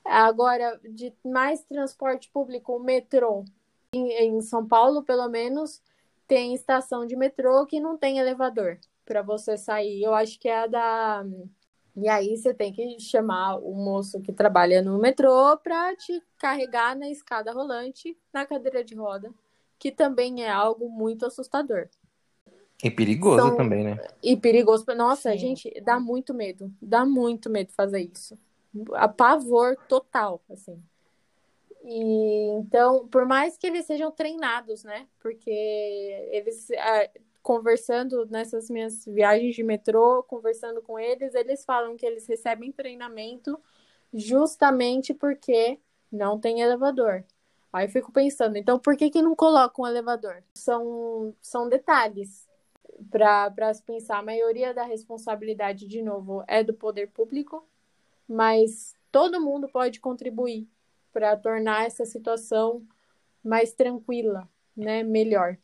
Agora, 0.03 0.81
de 0.89 1.13
mais 1.23 1.63
transporte 1.65 2.31
público, 2.31 2.75
o 2.75 2.81
metrô. 2.83 3.45
Em, 3.93 4.11
em 4.11 4.41
São 4.41 4.67
Paulo, 4.67 5.03
pelo 5.03 5.29
menos, 5.29 5.83
tem 6.27 6.55
estação 6.55 7.05
de 7.05 7.15
metrô 7.15 7.67
que 7.67 7.79
não 7.79 7.99
tem 7.99 8.19
elevador 8.19 8.79
para 9.05 9.21
você 9.21 9.59
sair. 9.59 10.03
Eu 10.03 10.15
acho 10.15 10.41
que 10.41 10.49
é 10.49 10.61
a 10.61 10.67
da. 10.67 11.27
E 11.95 12.09
aí 12.09 12.35
você 12.35 12.55
tem 12.55 12.73
que 12.73 12.99
chamar 13.01 13.57
o 13.57 13.75
moço 13.75 14.23
que 14.23 14.33
trabalha 14.33 14.81
no 14.81 14.99
metrô 14.99 15.59
para 15.59 15.95
te 15.95 16.23
carregar 16.39 16.97
na 16.97 17.11
escada 17.11 17.53
rolante, 17.53 18.17
na 18.33 18.47
cadeira 18.47 18.83
de 18.83 18.95
roda, 18.95 19.31
que 19.79 19.91
também 19.93 20.43
é 20.43 20.51
algo 20.51 20.89
muito 20.89 21.27
assustador. 21.27 21.89
E 22.83 22.91
perigoso 22.91 23.49
São- 23.49 23.57
também, 23.57 23.85
né? 23.85 23.99
E 24.23 24.37
perigoso. 24.37 24.85
Nossa, 24.97 25.33
Sim. 25.33 25.39
gente, 25.39 25.81
dá 25.81 25.99
muito 25.99 26.33
medo. 26.33 26.73
Dá 26.81 27.05
muito 27.05 27.51
medo 27.51 27.73
fazer 27.73 28.01
isso. 28.13 28.39
A 28.95 29.09
pavor 29.09 29.77
total, 29.89 30.41
assim. 30.51 30.81
E 31.85 32.51
então, 32.59 33.09
por 33.09 33.25
mais 33.27 33.57
que 33.57 33.67
eles 33.67 33.87
sejam 33.87 34.11
treinados, 34.11 34.85
né? 34.85 35.07
Porque 35.21 35.51
eles 36.31 36.69
conversando 37.43 38.27
nessas 38.27 38.69
minhas 38.69 39.07
viagens 39.07 39.55
de 39.57 39.63
metrô, 39.63 40.23
conversando 40.23 40.83
com 40.83 40.99
eles, 40.99 41.35
eles 41.35 41.65
falam 41.65 41.97
que 41.97 42.05
eles 42.05 42.27
recebem 42.27 42.71
treinamento 42.71 43.59
justamente 44.13 45.15
porque 45.15 45.79
não 46.13 46.39
tem 46.39 46.61
elevador. 46.61 47.25
Aí 47.73 47.87
eu 47.87 47.91
fico 47.91 48.11
pensando, 48.11 48.57
então 48.57 48.79
por 48.79 48.97
que 48.97 49.11
que 49.11 49.21
não 49.21 49.35
colocam 49.35 49.85
um 49.85 49.89
elevador? 49.89 50.43
São, 50.55 51.35
são 51.41 51.69
detalhes 51.69 52.49
para 53.11 53.73
se 53.75 53.83
pensar. 53.83 54.19
A 54.19 54.23
maioria 54.23 54.73
da 54.73 54.85
responsabilidade, 54.85 55.87
de 55.87 56.03
novo, 56.03 56.43
é 56.49 56.65
do 56.65 56.73
poder 56.73 57.09
público, 57.09 57.67
mas 58.27 58.97
todo 59.13 59.41
mundo 59.41 59.69
pode 59.69 60.01
contribuir 60.01 60.67
para 61.13 61.37
tornar 61.37 61.87
essa 61.87 62.05
situação 62.05 62.83
mais 63.45 63.73
tranquila, 63.73 64.49
né? 64.77 65.03
Melhor. 65.03 65.59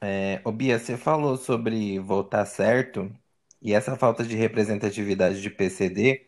É, 0.00 0.40
ô 0.44 0.50
Bia, 0.50 0.78
você 0.78 0.96
falou 0.96 1.36
sobre 1.36 1.98
votar 2.00 2.46
certo, 2.46 3.10
e 3.60 3.72
essa 3.72 3.96
falta 3.96 4.24
de 4.24 4.34
representatividade 4.34 5.40
de 5.40 5.48
PCD 5.48 6.26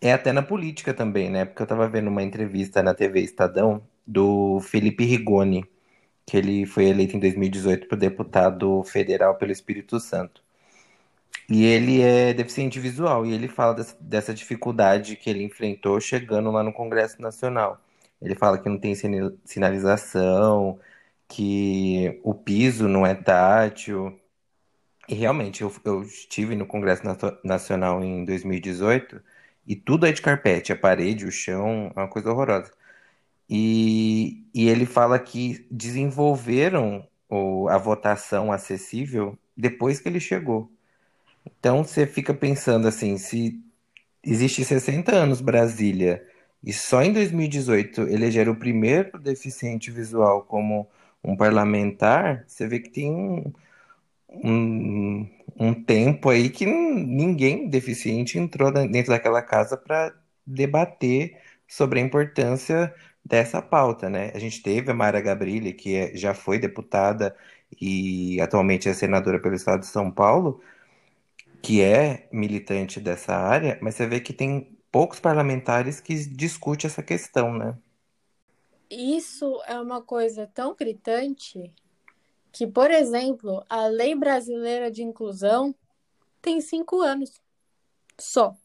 é 0.00 0.12
até 0.12 0.32
na 0.32 0.42
política 0.42 0.94
também, 0.94 1.30
né? 1.30 1.44
Porque 1.44 1.62
eu 1.62 1.66
tava 1.66 1.88
vendo 1.88 2.08
uma 2.08 2.22
entrevista 2.22 2.82
na 2.82 2.94
TV 2.94 3.20
Estadão 3.20 3.82
do 4.06 4.60
Felipe 4.60 5.04
Rigoni, 5.04 5.64
que 6.26 6.36
ele 6.36 6.66
foi 6.66 6.86
eleito 6.86 7.16
em 7.16 7.20
2018 7.20 7.88
para 7.88 7.98
deputado 7.98 8.82
federal 8.84 9.36
pelo 9.36 9.52
Espírito 9.52 10.00
Santo. 10.00 10.42
E 11.48 11.64
ele 11.64 12.00
é 12.02 12.34
deficiente 12.34 12.80
visual, 12.80 13.24
e 13.24 13.32
ele 13.32 13.48
fala 13.48 13.74
dessa, 13.74 13.96
dessa 14.00 14.34
dificuldade 14.34 15.16
que 15.16 15.30
ele 15.30 15.44
enfrentou 15.44 16.00
chegando 16.00 16.50
lá 16.50 16.62
no 16.62 16.72
Congresso 16.72 17.20
Nacional. 17.22 17.80
Ele 18.20 18.34
fala 18.34 18.58
que 18.58 18.68
não 18.68 18.78
tem 18.78 18.94
sinalização, 19.44 20.80
que 21.28 22.20
o 22.24 22.34
piso 22.34 22.88
não 22.88 23.06
é 23.06 23.14
tátil. 23.14 24.18
E 25.08 25.14
realmente, 25.14 25.62
eu, 25.62 25.72
eu 25.84 26.02
estive 26.02 26.56
no 26.56 26.66
Congresso 26.66 27.02
Nacional 27.44 28.02
em 28.02 28.24
2018 28.24 29.20
e 29.66 29.76
tudo 29.76 30.06
é 30.06 30.12
de 30.12 30.22
carpete, 30.22 30.72
a 30.72 30.76
parede, 30.76 31.26
o 31.26 31.32
chão, 31.32 31.92
é 31.96 32.00
uma 32.00 32.08
coisa 32.08 32.30
horrorosa. 32.30 32.70
E, 33.48 34.44
e 34.54 34.68
ele 34.68 34.86
fala 34.86 35.18
que 35.18 35.66
desenvolveram 35.70 37.06
o- 37.28 37.68
a 37.68 37.78
votação 37.78 38.52
acessível 38.52 39.38
depois 39.56 40.00
que 40.00 40.08
ele 40.08 40.20
chegou. 40.20 40.70
Então 41.44 41.84
você 41.84 42.06
fica 42.06 42.34
pensando 42.34 42.88
assim, 42.88 43.16
se 43.18 43.60
existe 44.24 44.64
60 44.64 45.14
anos 45.16 45.40
Brasília 45.40 46.26
e 46.64 46.72
só 46.72 47.02
em 47.02 47.12
2018 47.12 48.02
elegeram 48.02 48.52
o 48.52 48.56
primeiro 48.56 49.18
deficiente 49.20 49.90
visual 49.90 50.44
como 50.44 50.88
um 51.24 51.36
parlamentar, 51.36 52.44
você 52.48 52.66
vê 52.68 52.80
que 52.80 52.90
tem 52.90 53.10
um, 53.12 53.52
um, 54.28 55.28
um 55.58 55.74
tempo 55.74 56.28
aí 56.30 56.50
que 56.50 56.66
ninguém 56.66 57.68
deficiente 57.68 58.38
entrou 58.38 58.70
dentro 58.72 59.12
daquela 59.12 59.42
casa 59.42 59.76
para 59.76 60.14
debater 60.46 61.40
sobre 61.68 62.00
a 62.00 62.02
importância 62.02 62.94
dessa 63.24 63.60
pauta, 63.62 64.08
né? 64.08 64.30
A 64.34 64.38
gente 64.38 64.62
teve 64.62 64.90
a 64.90 64.94
Mara 64.94 65.20
Gabrilli, 65.20 65.72
que 65.72 65.96
é, 65.96 66.16
já 66.16 66.34
foi 66.34 66.58
deputada 66.58 67.36
e 67.80 68.40
atualmente 68.40 68.88
é 68.88 68.94
senadora 68.94 69.40
pelo 69.40 69.54
estado 69.54 69.80
de 69.80 69.86
São 69.86 70.10
Paulo, 70.10 70.62
que 71.62 71.82
é 71.82 72.28
militante 72.32 73.00
dessa 73.00 73.34
área, 73.34 73.78
mas 73.82 73.94
você 73.94 74.06
vê 74.06 74.20
que 74.20 74.32
tem 74.32 74.78
poucos 74.90 75.20
parlamentares 75.20 76.00
que 76.00 76.14
discutem 76.14 76.88
essa 76.88 77.02
questão, 77.02 77.52
né? 77.56 77.76
Isso 78.88 79.60
é 79.66 79.78
uma 79.80 80.00
coisa 80.00 80.46
tão 80.46 80.74
gritante 80.74 81.72
que, 82.56 82.66
por 82.66 82.90
exemplo, 82.90 83.62
a 83.68 83.86
lei 83.86 84.14
brasileira 84.14 84.90
de 84.90 85.02
inclusão 85.02 85.74
tem 86.40 86.58
cinco 86.58 87.02
anos 87.02 87.38
só. 88.18 88.56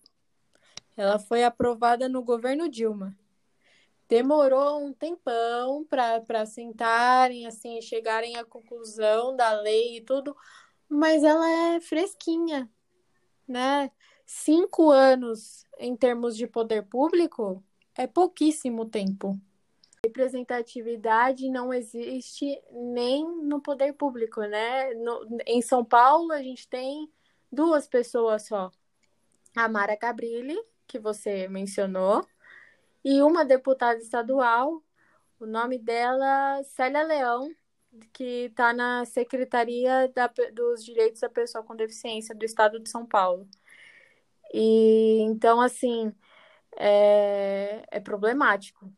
Ela 0.95 1.19
foi 1.19 1.43
aprovada 1.43 2.07
no 2.07 2.23
governo 2.23 2.69
Dilma. 2.69 3.13
Demorou 4.07 4.81
um 4.81 4.93
tempão 4.93 5.83
para 5.83 6.45
sentarem, 6.45 7.45
assim, 7.45 7.81
chegarem 7.81 8.37
à 8.37 8.45
conclusão 8.45 9.35
da 9.35 9.59
lei 9.59 9.97
e 9.97 10.01
tudo, 10.01 10.37
mas 10.87 11.21
ela 11.21 11.49
é 11.49 11.81
fresquinha, 11.81 12.71
né? 13.45 13.91
Cinco 14.25 14.89
anos 14.89 15.65
em 15.77 15.97
termos 15.97 16.37
de 16.37 16.47
poder 16.47 16.83
público 16.83 17.61
é 17.93 18.07
pouquíssimo 18.07 18.85
tempo 18.85 19.37
representatividade 20.03 21.49
não 21.49 21.73
existe 21.73 22.59
nem 22.71 23.23
no 23.43 23.61
poder 23.61 23.93
público, 23.93 24.41
né? 24.41 24.93
No, 24.95 25.39
em 25.45 25.61
São 25.61 25.85
Paulo, 25.85 26.31
a 26.31 26.41
gente 26.41 26.67
tem 26.67 27.11
duas 27.51 27.87
pessoas 27.87 28.47
só. 28.47 28.71
A 29.55 29.67
Mara 29.67 29.95
Gabrilli, 29.95 30.57
que 30.87 30.97
você 30.97 31.47
mencionou, 31.47 32.25
e 33.03 33.21
uma 33.21 33.45
deputada 33.45 33.99
estadual, 33.99 34.83
o 35.39 35.45
nome 35.45 35.77
dela, 35.77 36.63
Célia 36.63 37.03
Leão, 37.03 37.49
que 38.13 38.45
está 38.45 38.73
na 38.73 39.05
Secretaria 39.05 40.11
da, 40.15 40.27
dos 40.53 40.83
Direitos 40.83 41.21
da 41.21 41.29
Pessoa 41.29 41.63
com 41.63 41.75
Deficiência 41.75 42.33
do 42.33 42.45
Estado 42.45 42.79
de 42.79 42.89
São 42.89 43.05
Paulo. 43.05 43.47
E 44.53 45.19
então, 45.21 45.61
assim, 45.61 46.13
é, 46.77 47.85
é 47.91 47.99
problemático 47.99 48.91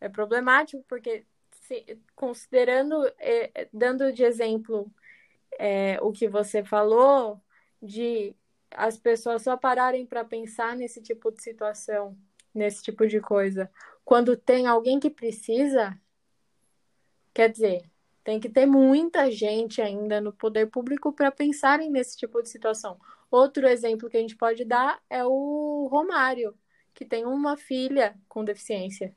é 0.00 0.08
problemático 0.08 0.84
porque, 0.88 1.24
se, 1.62 1.98
considerando, 2.16 3.06
é, 3.18 3.68
dando 3.72 4.12
de 4.12 4.24
exemplo 4.24 4.90
é, 5.58 5.98
o 6.00 6.10
que 6.10 6.26
você 6.28 6.64
falou, 6.64 7.40
de 7.82 8.34
as 8.70 8.96
pessoas 8.96 9.42
só 9.42 9.56
pararem 9.56 10.06
para 10.06 10.24
pensar 10.24 10.76
nesse 10.76 11.02
tipo 11.02 11.30
de 11.30 11.42
situação, 11.42 12.16
nesse 12.54 12.82
tipo 12.82 13.06
de 13.06 13.20
coisa, 13.20 13.70
quando 14.04 14.36
tem 14.36 14.66
alguém 14.66 14.98
que 14.98 15.10
precisa, 15.10 15.98
quer 17.34 17.50
dizer, 17.50 17.84
tem 18.22 18.38
que 18.38 18.48
ter 18.48 18.66
muita 18.66 19.30
gente 19.30 19.80
ainda 19.82 20.20
no 20.20 20.32
poder 20.32 20.66
público 20.66 21.12
para 21.12 21.30
pensarem 21.30 21.90
nesse 21.90 22.16
tipo 22.16 22.42
de 22.42 22.48
situação. 22.48 22.98
Outro 23.30 23.66
exemplo 23.66 24.08
que 24.08 24.16
a 24.16 24.20
gente 24.20 24.36
pode 24.36 24.64
dar 24.64 25.00
é 25.08 25.24
o 25.24 25.88
Romário, 25.90 26.54
que 26.94 27.04
tem 27.04 27.24
uma 27.24 27.56
filha 27.56 28.18
com 28.28 28.44
deficiência 28.44 29.14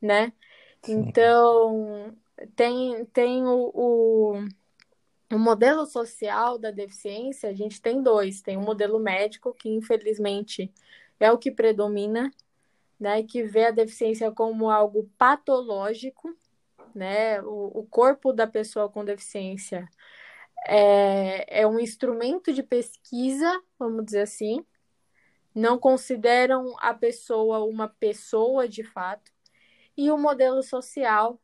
né? 0.00 0.32
Sim. 0.82 1.00
Então, 1.00 2.14
tem, 2.56 3.04
tem 3.06 3.44
o, 3.46 3.70
o, 3.74 4.48
o, 5.32 5.38
modelo 5.38 5.84
social 5.86 6.58
da 6.58 6.70
deficiência, 6.70 7.50
a 7.50 7.54
gente 7.54 7.80
tem 7.80 8.02
dois. 8.02 8.40
Tem 8.40 8.56
o 8.56 8.62
modelo 8.62 8.98
médico, 8.98 9.52
que 9.52 9.68
infelizmente 9.68 10.72
é 11.18 11.30
o 11.30 11.38
que 11.38 11.50
predomina, 11.50 12.30
né? 12.98 13.22
Que 13.22 13.42
vê 13.42 13.66
a 13.66 13.70
deficiência 13.70 14.30
como 14.30 14.70
algo 14.70 15.10
patológico, 15.18 16.34
né? 16.94 17.42
O, 17.42 17.80
o 17.80 17.86
corpo 17.86 18.32
da 18.32 18.46
pessoa 18.46 18.88
com 18.88 19.04
deficiência 19.04 19.88
é, 20.66 21.60
é 21.62 21.66
um 21.66 21.78
instrumento 21.78 22.52
de 22.52 22.62
pesquisa, 22.62 23.62
vamos 23.78 24.04
dizer 24.04 24.22
assim, 24.22 24.64
não 25.54 25.78
consideram 25.78 26.74
a 26.80 26.94
pessoa 26.94 27.64
uma 27.64 27.88
pessoa 27.88 28.68
de 28.68 28.84
fato 28.84 29.32
e 30.00 30.10
o 30.10 30.16
modelo 30.16 30.62
social, 30.62 31.38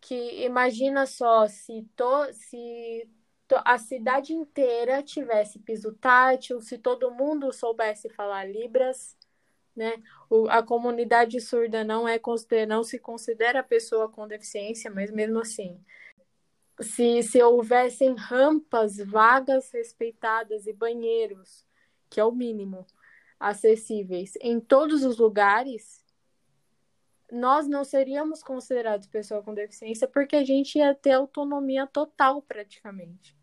que 0.00 0.44
imagina 0.44 1.04
só 1.04 1.48
se, 1.48 1.82
to, 1.96 2.32
se 2.32 3.10
to, 3.48 3.56
a 3.64 3.76
cidade 3.76 4.32
inteira 4.32 5.02
tivesse 5.02 5.58
piso 5.58 5.92
tátil, 5.94 6.60
se 6.60 6.78
todo 6.78 7.10
mundo 7.10 7.52
soubesse 7.52 8.08
falar 8.08 8.44
Libras, 8.44 9.18
né? 9.74 10.00
O, 10.30 10.48
a 10.48 10.62
comunidade 10.62 11.40
surda 11.40 11.82
não 11.82 12.06
é 12.06 12.20
não 12.68 12.84
se 12.84 13.00
considera 13.00 13.64
pessoa 13.64 14.08
com 14.08 14.28
deficiência, 14.28 14.88
mas 14.88 15.10
mesmo 15.10 15.40
assim, 15.40 15.84
se, 16.80 17.20
se 17.24 17.42
houvessem 17.42 18.14
rampas, 18.14 18.98
vagas 18.98 19.72
respeitadas 19.72 20.68
e 20.68 20.72
banheiros, 20.72 21.66
que 22.08 22.20
é 22.20 22.24
o 22.24 22.30
mínimo, 22.30 22.86
acessíveis 23.40 24.34
em 24.40 24.60
todos 24.60 25.02
os 25.02 25.18
lugares, 25.18 26.01
nós 27.32 27.66
não 27.66 27.82
seríamos 27.82 28.42
considerados 28.42 29.06
pessoa 29.06 29.42
com 29.42 29.54
deficiência 29.54 30.06
porque 30.06 30.36
a 30.36 30.44
gente 30.44 30.76
ia 30.78 30.94
ter 30.94 31.12
autonomia 31.12 31.86
total 31.86 32.42
praticamente. 32.42 33.34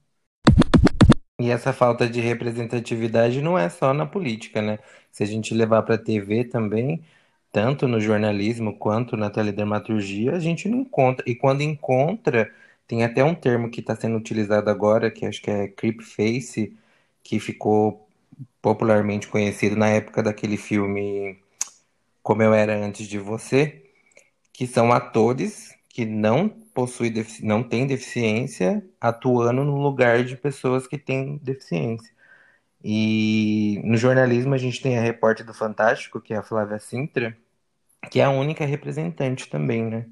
E 1.39 1.49
essa 1.49 1.73
falta 1.73 2.07
de 2.07 2.19
representatividade 2.19 3.41
não 3.41 3.57
é 3.57 3.69
só 3.69 3.93
na 3.93 4.05
política, 4.05 4.61
né? 4.61 4.77
Se 5.11 5.23
a 5.23 5.25
gente 5.25 5.53
levar 5.53 5.81
para 5.83 5.95
a 5.95 5.97
TV 5.97 6.43
também, 6.43 7.03
tanto 7.51 7.87
no 7.87 7.99
jornalismo 7.99 8.77
quanto 8.77 9.17
na 9.17 9.29
teledramaturgia, 9.29 10.33
a 10.33 10.39
gente 10.39 10.67
não 10.69 10.79
encontra. 10.81 11.23
E 11.27 11.35
quando 11.35 11.61
encontra, 11.61 12.53
tem 12.85 13.03
até 13.03 13.23
um 13.23 13.33
termo 13.33 13.71
que 13.71 13.79
está 13.79 13.95
sendo 13.95 14.17
utilizado 14.17 14.69
agora, 14.69 15.09
que 15.09 15.25
acho 15.25 15.41
que 15.41 15.49
é 15.49 15.67
creep 15.67 16.01
face, 16.01 16.77
que 17.23 17.39
ficou 17.39 18.07
popularmente 18.61 19.27
conhecido 19.27 19.75
na 19.75 19.87
época 19.89 20.21
daquele 20.23 20.57
filme 20.57 21.39
como 22.21 22.43
Eu 22.43 22.53
Era 22.53 22.75
Antes 22.75 23.07
de 23.07 23.17
Você, 23.19 23.91
que 24.53 24.67
são 24.67 24.91
atores 24.91 25.75
que 25.87 26.05
não 26.05 26.49
possuem, 26.49 27.13
não 27.41 27.63
têm 27.63 27.87
deficiência, 27.87 28.87
atuando 29.01 29.63
no 29.63 29.77
lugar 29.81 30.23
de 30.23 30.35
pessoas 30.35 30.87
que 30.87 30.97
têm 30.97 31.37
deficiência. 31.37 32.13
E 32.83 33.81
no 33.83 33.97
jornalismo 33.97 34.53
a 34.53 34.57
gente 34.57 34.81
tem 34.81 34.97
a 34.97 35.01
repórter 35.01 35.45
do 35.45 35.53
Fantástico, 35.53 36.21
que 36.21 36.33
é 36.33 36.37
a 36.37 36.43
Flávia 36.43 36.79
Sintra, 36.79 37.37
que 38.09 38.19
é 38.19 38.23
a 38.23 38.29
única 38.29 38.65
representante 38.65 39.49
também, 39.49 39.83
né? 39.83 40.05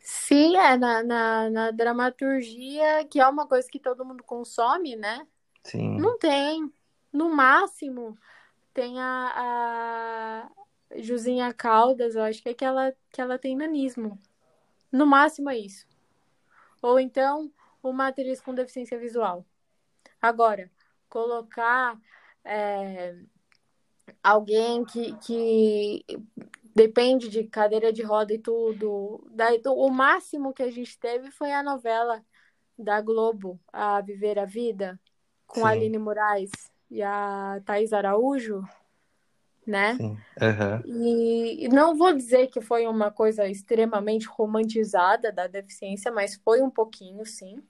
Sim, 0.00 0.56
é 0.56 0.76
na, 0.76 1.02
na, 1.02 1.50
na 1.50 1.70
dramaturgia, 1.70 3.04
que 3.10 3.20
é 3.20 3.26
uma 3.26 3.46
coisa 3.46 3.68
que 3.70 3.78
todo 3.78 4.04
mundo 4.04 4.22
consome, 4.22 4.96
né? 4.96 5.26
Sim. 5.62 5.98
Não 5.98 6.18
tem. 6.18 6.72
No 7.12 7.28
máximo, 7.34 8.16
tem 8.72 9.00
a, 9.00 9.32
a 9.36 10.63
Juzinha 10.96 11.52
Caldas, 11.52 12.14
eu 12.14 12.22
acho 12.22 12.42
que 12.42 12.48
é 12.48 12.54
que 12.54 12.64
ela, 12.64 12.94
que 13.10 13.20
ela 13.20 13.38
tem 13.38 13.56
nanismo. 13.56 14.18
No 14.90 15.06
máximo 15.06 15.50
é 15.50 15.58
isso. 15.58 15.86
Ou 16.80 17.00
então, 17.00 17.50
uma 17.82 18.08
atriz 18.08 18.40
com 18.40 18.54
deficiência 18.54 18.98
visual. 18.98 19.44
Agora, 20.20 20.70
colocar 21.08 21.98
é, 22.44 23.16
alguém 24.22 24.84
que, 24.84 25.14
que 25.18 26.04
depende 26.74 27.28
de 27.28 27.44
cadeira 27.44 27.92
de 27.92 28.02
roda 28.02 28.32
e 28.32 28.38
tudo. 28.38 29.26
Daí, 29.30 29.60
o 29.66 29.90
máximo 29.90 30.52
que 30.52 30.62
a 30.62 30.70
gente 30.70 30.98
teve 30.98 31.30
foi 31.30 31.52
a 31.52 31.62
novela 31.62 32.24
da 32.78 33.00
Globo, 33.00 33.60
A 33.72 34.00
Viver 34.00 34.38
a 34.38 34.44
Vida, 34.44 34.98
com 35.46 35.60
Sim. 35.60 35.66
a 35.66 35.68
Aline 35.70 35.98
Moraes 35.98 36.50
e 36.90 37.02
a 37.02 37.60
Thais 37.64 37.92
Araújo 37.92 38.62
né? 39.66 39.94
Sim. 39.96 40.16
Uhum. 40.40 40.82
E, 40.86 41.64
e 41.64 41.68
não 41.68 41.96
vou 41.96 42.12
dizer 42.14 42.48
que 42.48 42.60
foi 42.60 42.86
uma 42.86 43.10
coisa 43.10 43.48
extremamente 43.48 44.26
romantizada 44.26 45.32
da 45.32 45.46
deficiência, 45.46 46.10
mas 46.12 46.36
foi 46.36 46.62
um 46.62 46.70
pouquinho, 46.70 47.24
sim. 47.24 47.62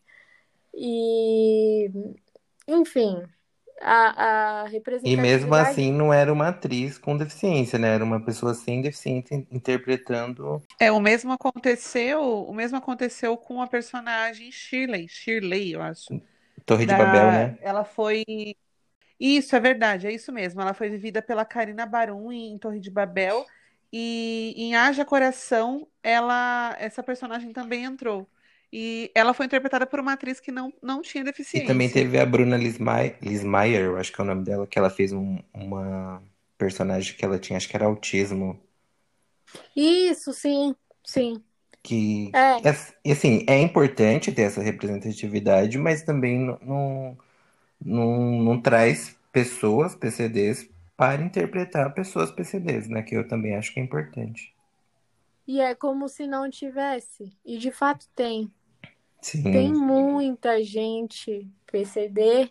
E, 0.74 1.90
enfim, 2.68 3.22
a, 3.80 4.62
a 4.62 4.64
representatividade... 4.64 5.07
E 5.07 5.16
mesmo 5.16 5.54
assim 5.54 5.92
não 5.92 6.12
era 6.12 6.33
uma 6.33 6.48
atriz 6.48 6.98
com 6.98 7.16
deficiência, 7.16 7.78
né? 7.78 7.94
Era 7.94 8.04
uma 8.04 8.20
pessoa 8.20 8.54
sem 8.54 8.80
deficiência 8.83 9.35
interpretando. 9.52 10.62
É, 10.80 10.90
o 10.90 11.00
mesmo 11.00 11.33
aconteceu, 11.33 12.20
o 12.22 12.52
mesmo 12.52 12.78
aconteceu 12.78 13.37
com 13.37 13.62
a 13.62 13.66
personagem 13.66 14.50
Shirley, 14.50 15.09
Shirley, 15.09 15.72
eu 15.72 15.83
acho. 15.83 16.20
Torre 16.66 16.87
de 16.87 16.92
da- 16.92 16.98
Babel, 16.98 17.30
né? 17.30 17.59
Ela 17.61 17.85
foi. 17.85 18.24
Isso, 19.26 19.56
é 19.56 19.60
verdade, 19.60 20.06
é 20.06 20.12
isso 20.12 20.30
mesmo. 20.32 20.60
Ela 20.60 20.74
foi 20.74 20.90
vivida 20.90 21.22
pela 21.22 21.44
Karina 21.46 21.87
Barum 21.87 22.30
em 22.30 22.58
Torre 22.58 22.78
de 22.78 22.90
Babel. 22.90 23.46
E 23.90 24.52
em 24.56 24.74
Haja 24.74 25.04
Coração, 25.04 25.87
ela, 26.02 26.74
essa 26.78 27.02
personagem 27.02 27.52
também 27.52 27.84
entrou. 27.84 28.28
E 28.72 29.10
ela 29.14 29.32
foi 29.32 29.46
interpretada 29.46 29.87
por 29.87 30.00
uma 30.00 30.12
atriz 30.14 30.40
que 30.40 30.50
não, 30.52 30.72
não 30.82 31.00
tinha 31.00 31.22
E 31.22 31.26
deficiência. 31.26 31.68
também 31.68 31.88
teve 31.88 32.18
a 32.18 32.26
Bruna 32.26 32.56
Lismay- 32.56 33.16
Lismayer, 33.22 33.84
eu 33.84 33.96
acho 33.96 34.12
que 34.12 34.20
é 34.20 34.24
o 34.24 34.26
nome 34.26 34.44
dela, 34.44 34.66
que 34.66 34.78
ela 34.78 34.90
fez 34.90 35.12
um- 35.12 35.38
uma 35.54 36.22
personagem 36.58 37.16
que 37.16 37.24
ela 37.24 37.38
tinha, 37.38 37.56
acho 37.56 37.68
que 37.68 37.76
era 37.76 37.87
autismo. 37.87 38.60
Isso, 39.76 40.32
sim, 40.32 40.74
sim. 41.04 41.42
Que, 41.82 42.30
É. 42.32 42.68
é- 42.68 42.74
e 43.04 43.12
assim, 43.12 43.44
é 43.46 43.60
importante 43.60 44.32
ter 44.32 44.42
essa 44.42 44.62
representatividade, 44.62 45.76
mas 45.78 46.02
também 46.02 46.38
não, 46.62 47.16
não, 47.85 48.42
não, 48.42 48.61
traz 48.61 49.16
pessoas 49.33 49.94
PCDs 49.94 50.68
para 50.97 51.23
interpretar 51.23 51.92
pessoas 51.92 52.31
PCDs, 52.31 52.88
né? 52.88 53.03
Que 53.03 53.16
eu 53.16 53.27
também 53.27 53.57
acho 53.57 53.73
que 53.73 53.81
é 53.81 53.83
importante. 53.83 54.55
E 55.47 55.61
é 55.61 55.75
como 55.75 56.09
se 56.09 56.27
não 56.27 56.49
tivesse. 56.49 57.37
E 57.44 57.59
de 57.59 57.70
fato 57.70 58.09
tem. 58.14 58.51
Sim. 59.20 59.42
Tem 59.42 59.73
muita 59.73 60.62
gente 60.62 61.49
PCD, 61.66 62.51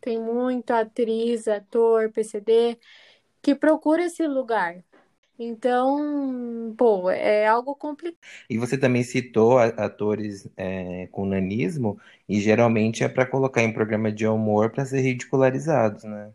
tem 0.00 0.20
muita 0.20 0.80
atriz, 0.80 1.48
ator 1.48 2.10
PCD 2.10 2.78
que 3.46 3.54
procura 3.54 4.04
esse 4.04 4.26
lugar. 4.26 4.82
Então, 5.38 6.74
pô, 6.76 7.10
é 7.10 7.46
algo 7.46 7.74
complicado. 7.74 8.18
E 8.48 8.58
você 8.58 8.78
também 8.78 9.02
citou 9.02 9.58
atores 9.58 10.48
é, 10.56 11.06
com 11.08 11.26
nanismo, 11.26 12.00
e 12.28 12.40
geralmente 12.40 13.02
é 13.04 13.08
para 13.08 13.26
colocar 13.26 13.62
em 13.62 13.72
programa 13.72 14.10
de 14.12 14.26
humor 14.26 14.70
para 14.70 14.84
ser 14.86 15.00
ridicularizados, 15.00 16.04
né? 16.04 16.32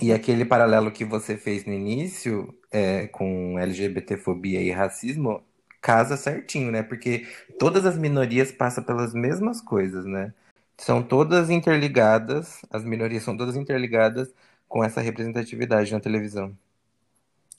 E 0.00 0.12
aquele 0.12 0.44
paralelo 0.44 0.92
que 0.92 1.04
você 1.04 1.36
fez 1.38 1.64
no 1.66 1.72
início, 1.72 2.54
é, 2.70 3.06
com 3.08 3.58
LGBTfobia 3.58 4.60
e 4.62 4.70
racismo, 4.70 5.42
casa 5.80 6.16
certinho, 6.16 6.70
né? 6.72 6.82
Porque 6.82 7.26
todas 7.58 7.86
as 7.86 7.98
minorias 7.98 8.52
passam 8.52 8.84
pelas 8.84 9.14
mesmas 9.14 9.60
coisas, 9.60 10.04
né? 10.06 10.34
São 10.78 11.02
todas 11.02 11.50
interligadas, 11.50 12.60
as 12.70 12.84
minorias 12.84 13.22
são 13.24 13.36
todas 13.36 13.56
interligadas 13.56 14.34
com 14.68 14.84
essa 14.84 15.00
representatividade 15.00 15.92
na 15.92 16.00
televisão. 16.00 16.56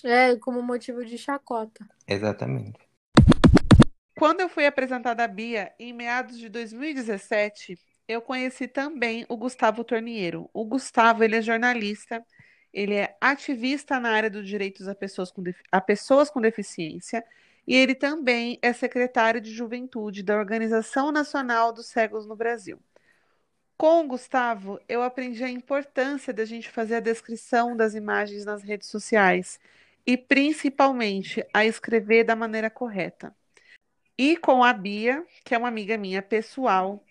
É, 0.04 0.36
como 0.38 0.62
motivo 0.62 1.04
de 1.04 1.18
chacota. 1.18 1.88
Exatamente. 2.08 2.80
Quando 4.18 4.42
eu 4.42 4.50
fui 4.50 4.66
apresentada 4.66 5.24
à 5.24 5.28
Bia, 5.28 5.74
em 5.80 5.94
meados 5.94 6.38
de 6.38 6.50
2017, 6.50 7.78
eu 8.08 8.22
conheci 8.22 8.68
também 8.68 9.26
o 9.30 9.38
Gustavo 9.38 9.84
Torniero. 9.84 10.50
O 10.54 10.66
Gustavo, 10.66 11.24
ele 11.24 11.36
é 11.36 11.42
jornalista, 11.42 12.26
ele 12.74 12.96
é 12.96 13.16
ativista 13.20 14.00
na 14.00 14.12
área 14.12 14.30
dos 14.30 14.48
direitos 14.48 14.88
a 14.88 14.96
pessoas 14.96 15.32
com, 15.32 15.44
a 15.72 15.82
pessoas 15.82 16.30
com 16.30 16.42
deficiência 16.42 17.24
e 17.68 17.76
ele 17.76 17.94
também 17.94 18.58
é 18.62 18.72
secretário 18.72 19.42
de 19.42 19.52
juventude 19.52 20.24
da 20.24 20.38
Organização 20.38 21.12
Nacional 21.12 21.74
dos 21.74 21.88
Cegos 21.88 22.26
no 22.26 22.36
Brasil. 22.36 22.80
Com 23.78 24.06
o 24.06 24.08
Gustavo, 24.08 24.80
eu 24.88 25.04
aprendi 25.04 25.44
a 25.44 25.50
importância 25.50 26.34
da 26.34 26.46
gente 26.46 26.70
fazer 26.70 26.96
a 26.96 27.00
descrição 27.00 27.76
das 27.76 27.94
imagens 27.94 28.46
nas 28.46 28.64
redes 28.64 28.88
sociais 28.88 29.60
e 30.08 30.16
principalmente 30.16 31.46
a 31.54 31.66
escrever 31.66 32.24
da 32.24 32.36
maneira 32.36 32.70
correta. 32.70 33.36
E 34.18 34.38
com 34.38 34.64
a 34.64 34.72
Bia, 34.72 35.26
que 35.44 35.54
é 35.54 35.58
uma 35.58 35.68
amiga 35.68 35.98
minha 35.98 36.22
pessoal, 36.22 37.04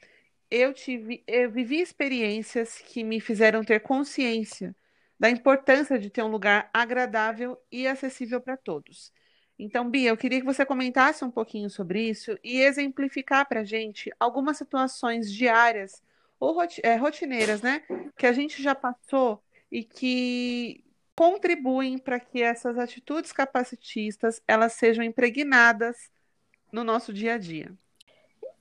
eu 0.50 0.72
tive, 0.72 1.22
eu 1.26 1.50
vivi 1.50 1.80
experiências 1.80 2.78
que 2.78 3.04
me 3.04 3.20
fizeram 3.20 3.62
ter 3.62 3.80
consciência 3.80 4.74
da 5.20 5.28
importância 5.28 5.98
de 5.98 6.08
ter 6.08 6.22
um 6.22 6.28
lugar 6.28 6.70
agradável 6.72 7.58
e 7.70 7.86
acessível 7.86 8.40
para 8.40 8.56
todos. 8.56 9.12
Então, 9.58 9.88
Bia, 9.88 10.10
eu 10.10 10.16
queria 10.16 10.40
que 10.40 10.46
você 10.46 10.64
comentasse 10.64 11.24
um 11.24 11.30
pouquinho 11.30 11.70
sobre 11.70 12.08
isso 12.08 12.38
e 12.42 12.60
exemplificar 12.60 13.46
para 13.46 13.60
a 13.60 13.64
gente 13.64 14.10
algumas 14.18 14.56
situações 14.56 15.32
diárias 15.32 16.02
ou 16.38 16.58
é, 16.82 16.96
rotineiras, 16.96 17.62
né, 17.62 17.82
que 18.16 18.26
a 18.26 18.32
gente 18.32 18.62
já 18.62 18.74
passou 18.74 19.42
e 19.70 19.82
que 19.82 20.85
contribuem 21.16 21.98
para 21.98 22.20
que 22.20 22.42
essas 22.42 22.78
atitudes 22.78 23.32
capacitistas 23.32 24.40
elas 24.46 24.74
sejam 24.74 25.02
impregnadas 25.02 26.10
no 26.70 26.84
nosso 26.84 27.12
dia 27.12 27.34
a 27.34 27.38
dia. 27.38 27.74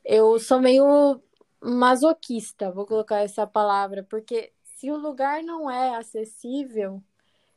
Eu 0.04 0.40
sou 0.40 0.62
meio 0.62 1.22
masoquista, 1.62 2.72
vou 2.72 2.86
colocar 2.86 3.20
essa 3.20 3.46
palavra, 3.46 4.04
porque 4.04 4.54
se 4.64 4.90
o 4.90 4.98
lugar 4.98 5.44
não 5.44 5.70
é 5.70 5.96
acessível, 5.96 7.04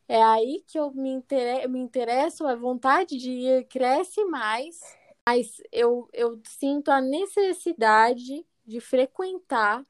é 0.09 0.23
aí 0.23 0.65
que 0.67 0.79
eu 0.79 0.91
me, 0.93 1.11
intere 1.11 1.69
me 1.69 1.79
interesso, 1.79 2.47
a 2.47 2.57
vontade 2.57 3.19
de 3.19 3.31
ir 3.31 3.65
cresce 3.69 4.25
mais, 4.25 4.81
mas 5.27 5.61
eu, 5.71 6.09
eu 6.13 6.41
sinto 6.45 6.91
a 6.91 7.01
necessidade 7.01 8.45
de 8.67 8.81
frequentar 8.81 9.85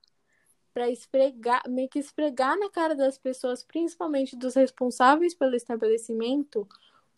para 0.72 0.88
esfregar, 0.88 1.62
meio 1.68 1.88
que 1.88 1.98
esfregar 1.98 2.58
na 2.58 2.70
cara 2.70 2.94
das 2.94 3.18
pessoas, 3.18 3.64
principalmente 3.64 4.36
dos 4.36 4.54
responsáveis 4.54 5.34
pelo 5.34 5.54
estabelecimento, 5.54 6.68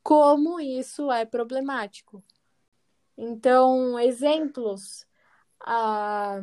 como 0.02 0.60
isso 0.60 1.10
é 1.10 1.24
problemático. 1.24 2.22
Então, 3.16 3.98
exemplos. 3.98 5.06
A, 5.60 6.40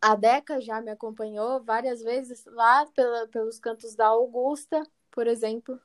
a 0.00 0.14
Deca 0.14 0.60
já 0.60 0.80
me 0.80 0.90
acompanhou 0.90 1.62
várias 1.62 2.02
vezes 2.02 2.44
lá 2.46 2.86
pela, 2.94 3.26
pelos 3.28 3.58
cantos 3.58 3.94
da 3.94 4.08
Augusta, 4.08 4.82
por 5.10 5.26
exemplo. 5.26 5.80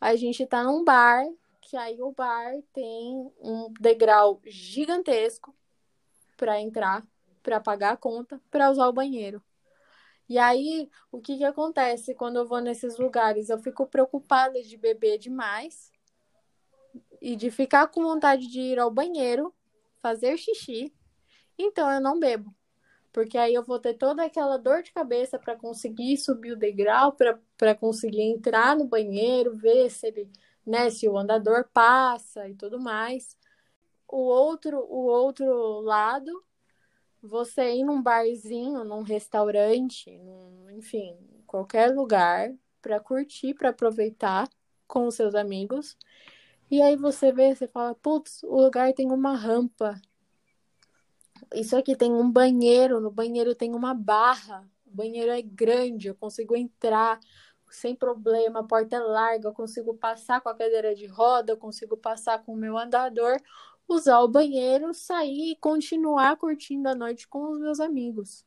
A 0.00 0.16
gente 0.16 0.46
tá 0.46 0.64
num 0.64 0.82
bar, 0.82 1.26
que 1.60 1.76
aí 1.76 2.00
o 2.00 2.12
bar 2.12 2.54
tem 2.72 3.30
um 3.38 3.72
degrau 3.78 4.40
gigantesco 4.46 5.54
para 6.36 6.58
entrar, 6.58 7.06
para 7.42 7.60
pagar 7.60 7.92
a 7.92 7.96
conta, 7.96 8.40
para 8.50 8.70
usar 8.70 8.88
o 8.88 8.92
banheiro. 8.92 9.42
E 10.28 10.38
aí, 10.38 10.88
o 11.10 11.20
que 11.20 11.38
que 11.38 11.44
acontece 11.44 12.14
quando 12.14 12.36
eu 12.36 12.46
vou 12.46 12.60
nesses 12.60 12.96
lugares? 12.98 13.48
Eu 13.48 13.58
fico 13.58 13.84
preocupada 13.86 14.62
de 14.62 14.76
beber 14.76 15.18
demais 15.18 15.90
e 17.20 17.34
de 17.34 17.50
ficar 17.50 17.88
com 17.88 18.02
vontade 18.02 18.46
de 18.46 18.60
ir 18.60 18.78
ao 18.78 18.90
banheiro, 18.90 19.52
fazer 20.00 20.36
xixi. 20.36 20.94
Então 21.58 21.90
eu 21.90 22.00
não 22.00 22.18
bebo, 22.18 22.54
porque 23.12 23.36
aí 23.36 23.52
eu 23.52 23.62
vou 23.64 23.78
ter 23.78 23.94
toda 23.94 24.24
aquela 24.24 24.56
dor 24.56 24.82
de 24.82 24.92
cabeça 24.92 25.38
para 25.38 25.56
conseguir 25.56 26.16
subir 26.16 26.52
o 26.52 26.56
degrau, 26.56 27.16
para 27.58 27.74
conseguir 27.74 28.22
entrar 28.22 28.76
no 28.76 28.84
banheiro, 28.84 29.56
ver 29.56 29.90
se 29.90 30.06
ele, 30.06 30.30
né, 30.64 30.90
se 30.90 31.08
o 31.08 31.18
andador 31.18 31.68
passa 31.72 32.48
e 32.48 32.54
tudo 32.54 32.78
mais. 32.80 33.36
O 34.08 34.18
outro, 34.18 34.78
o 34.78 35.06
outro 35.06 35.80
lado, 35.80 36.42
você 37.22 37.74
ir 37.74 37.84
num 37.84 38.02
barzinho, 38.02 38.84
num 38.84 39.02
restaurante, 39.02 40.10
num, 40.18 40.70
enfim, 40.70 41.16
qualquer 41.46 41.94
lugar 41.94 42.52
para 42.80 42.98
curtir, 43.00 43.54
para 43.54 43.70
aproveitar 43.70 44.48
com 44.86 45.06
os 45.06 45.14
seus 45.14 45.34
amigos. 45.34 45.96
E 46.70 46.80
aí 46.80 46.96
você 46.96 47.32
vê, 47.32 47.54
você 47.54 47.66
fala, 47.66 47.94
putz, 47.94 48.42
o 48.44 48.60
lugar 48.60 48.92
tem 48.92 49.10
uma 49.10 49.36
rampa. 49.36 50.00
Isso 51.54 51.76
aqui 51.76 51.96
tem 51.96 52.12
um 52.12 52.30
banheiro, 52.30 53.00
no 53.00 53.10
banheiro 53.10 53.54
tem 53.54 53.74
uma 53.74 53.92
barra. 53.92 54.68
O 54.86 54.90
banheiro 54.96 55.30
é 55.30 55.42
grande, 55.42 56.08
eu 56.08 56.14
consigo 56.14 56.56
entrar 56.56 57.18
sem 57.70 57.94
problema, 57.94 58.60
a 58.60 58.64
porta 58.64 58.96
é 58.96 58.98
larga, 58.98 59.48
eu 59.48 59.52
consigo 59.52 59.94
passar 59.94 60.40
com 60.40 60.48
a 60.48 60.54
cadeira 60.54 60.94
de 60.94 61.06
roda, 61.06 61.52
eu 61.52 61.56
consigo 61.56 61.96
passar 61.96 62.42
com 62.42 62.52
o 62.52 62.56
meu 62.56 62.76
andador, 62.76 63.36
usar 63.94 64.20
o 64.20 64.28
banheiro, 64.28 64.92
sair 64.94 65.52
e 65.52 65.56
continuar 65.56 66.36
curtindo 66.36 66.88
a 66.88 66.94
noite 66.94 67.26
com 67.28 67.50
os 67.50 67.60
meus 67.60 67.80
amigos. 67.80 68.44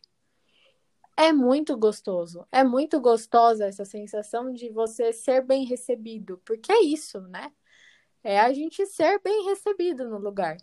É 1.16 1.32
muito 1.32 1.78
gostoso, 1.78 2.48
é 2.52 2.64
muito 2.64 3.00
gostosa 3.00 3.66
essa 3.68 3.86
sensação 3.86 4.52
de 4.52 4.70
você 4.70 5.14
ser 5.14 5.42
bem 5.46 5.64
recebido, 5.66 6.42
porque 6.44 6.72
é 6.72 6.82
isso, 6.82 7.22
né? 7.22 7.52
É 8.24 8.40
a 8.40 8.52
gente 8.54 8.86
ser 8.86 9.20
bem 9.22 9.46
recebido 9.46 10.10
no 10.10 10.18
lugar. 10.18 10.58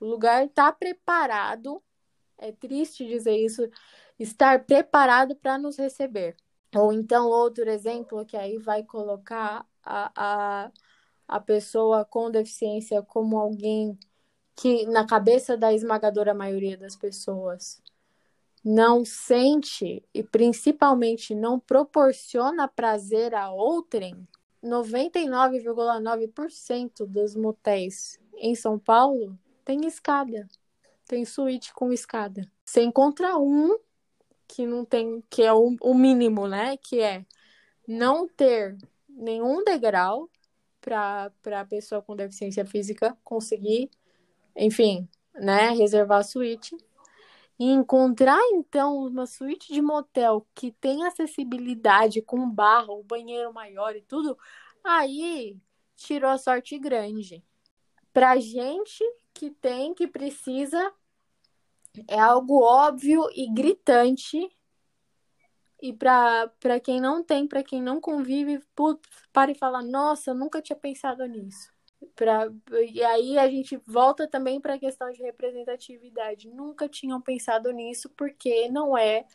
O 0.00 0.06
lugar 0.06 0.44
está 0.46 0.72
preparado, 0.72 1.82
é 2.38 2.52
triste 2.52 3.06
dizer 3.06 3.36
isso, 3.36 3.68
estar 4.18 4.64
preparado 4.64 5.34
para 5.34 5.58
nos 5.58 5.76
receber. 5.76 6.36
Ou 6.74 6.92
então, 6.92 7.26
outro 7.26 7.68
exemplo 7.68 8.24
que 8.24 8.36
aí 8.36 8.58
vai 8.58 8.84
colocar 8.84 9.66
a, 9.82 10.12
a, 10.66 10.72
a 11.26 11.40
pessoa 11.40 12.04
com 12.04 12.30
deficiência 12.30 13.02
como 13.02 13.38
alguém 13.38 13.98
que, 14.60 14.84
na 14.84 15.06
cabeça 15.06 15.56
da 15.56 15.72
esmagadora 15.72 16.34
maioria 16.34 16.76
das 16.76 16.94
pessoas, 16.94 17.82
não 18.62 19.06
sente 19.06 20.04
e 20.12 20.22
principalmente 20.22 21.34
não 21.34 21.58
proporciona 21.58 22.68
prazer 22.68 23.34
a 23.34 23.50
outrem. 23.50 24.28
99,9% 24.62 27.06
dos 27.06 27.34
motéis 27.34 28.20
em 28.36 28.54
São 28.54 28.78
Paulo 28.78 29.34
tem 29.64 29.86
escada, 29.86 30.46
tem 31.08 31.24
suíte 31.24 31.72
com 31.72 31.90
escada. 31.90 32.46
Você 32.62 32.82
encontra 32.82 33.38
um 33.38 33.78
que 34.46 34.66
não 34.66 34.84
tem, 34.84 35.24
que 35.30 35.42
é 35.42 35.54
o, 35.54 35.94
mínimo, 35.94 36.46
né? 36.46 36.76
Que 36.76 37.00
é 37.00 37.24
não 37.88 38.28
ter 38.28 38.76
nenhum 39.08 39.64
degrau 39.64 40.28
para 40.82 41.32
a 41.46 41.64
pessoa 41.64 42.02
com 42.02 42.14
deficiência 42.14 42.66
física 42.66 43.16
conseguir, 43.24 43.88
enfim, 44.60 45.08
né, 45.34 45.70
reservar 45.70 46.18
a 46.18 46.22
suíte. 46.22 46.76
E 47.58 47.64
encontrar, 47.64 48.40
então, 48.52 49.06
uma 49.06 49.26
suíte 49.26 49.72
de 49.72 49.82
motel 49.82 50.46
que 50.54 50.72
tem 50.72 51.04
acessibilidade 51.04 52.22
com 52.22 52.48
barra, 52.48 52.92
o 52.92 53.02
banheiro 53.02 53.52
maior 53.52 53.94
e 53.94 54.00
tudo, 54.00 54.38
aí 54.82 55.58
tirou 55.94 56.30
a 56.30 56.38
sorte 56.38 56.78
grande. 56.78 57.44
Pra 58.12 58.38
gente 58.38 59.04
que 59.34 59.50
tem, 59.50 59.92
que 59.92 60.06
precisa, 60.06 60.92
é 62.08 62.18
algo 62.18 62.62
óbvio 62.62 63.28
e 63.34 63.52
gritante 63.52 64.50
e 65.82 65.92
para 65.92 66.80
quem 66.82 67.00
não 67.00 67.22
tem, 67.22 67.46
para 67.46 67.62
quem 67.62 67.82
não 67.82 68.00
convive, 68.00 68.60
putz, 68.74 69.08
para 69.32 69.50
e 69.50 69.54
fala, 69.54 69.82
nossa, 69.82 70.34
nunca 70.34 70.60
tinha 70.60 70.76
pensado 70.76 71.24
nisso. 71.26 71.72
Pra, 72.16 72.50
e 72.92 73.02
aí 73.02 73.38
a 73.38 73.48
gente 73.48 73.76
volta 73.86 74.26
também 74.26 74.60
para 74.60 74.74
a 74.74 74.78
questão 74.78 75.10
de 75.10 75.22
representatividade. 75.22 76.48
Nunca 76.48 76.88
tinham 76.88 77.20
pensado 77.20 77.70
nisso 77.70 78.08
porque 78.16 78.68
não 78.70 78.96
é 78.96 79.26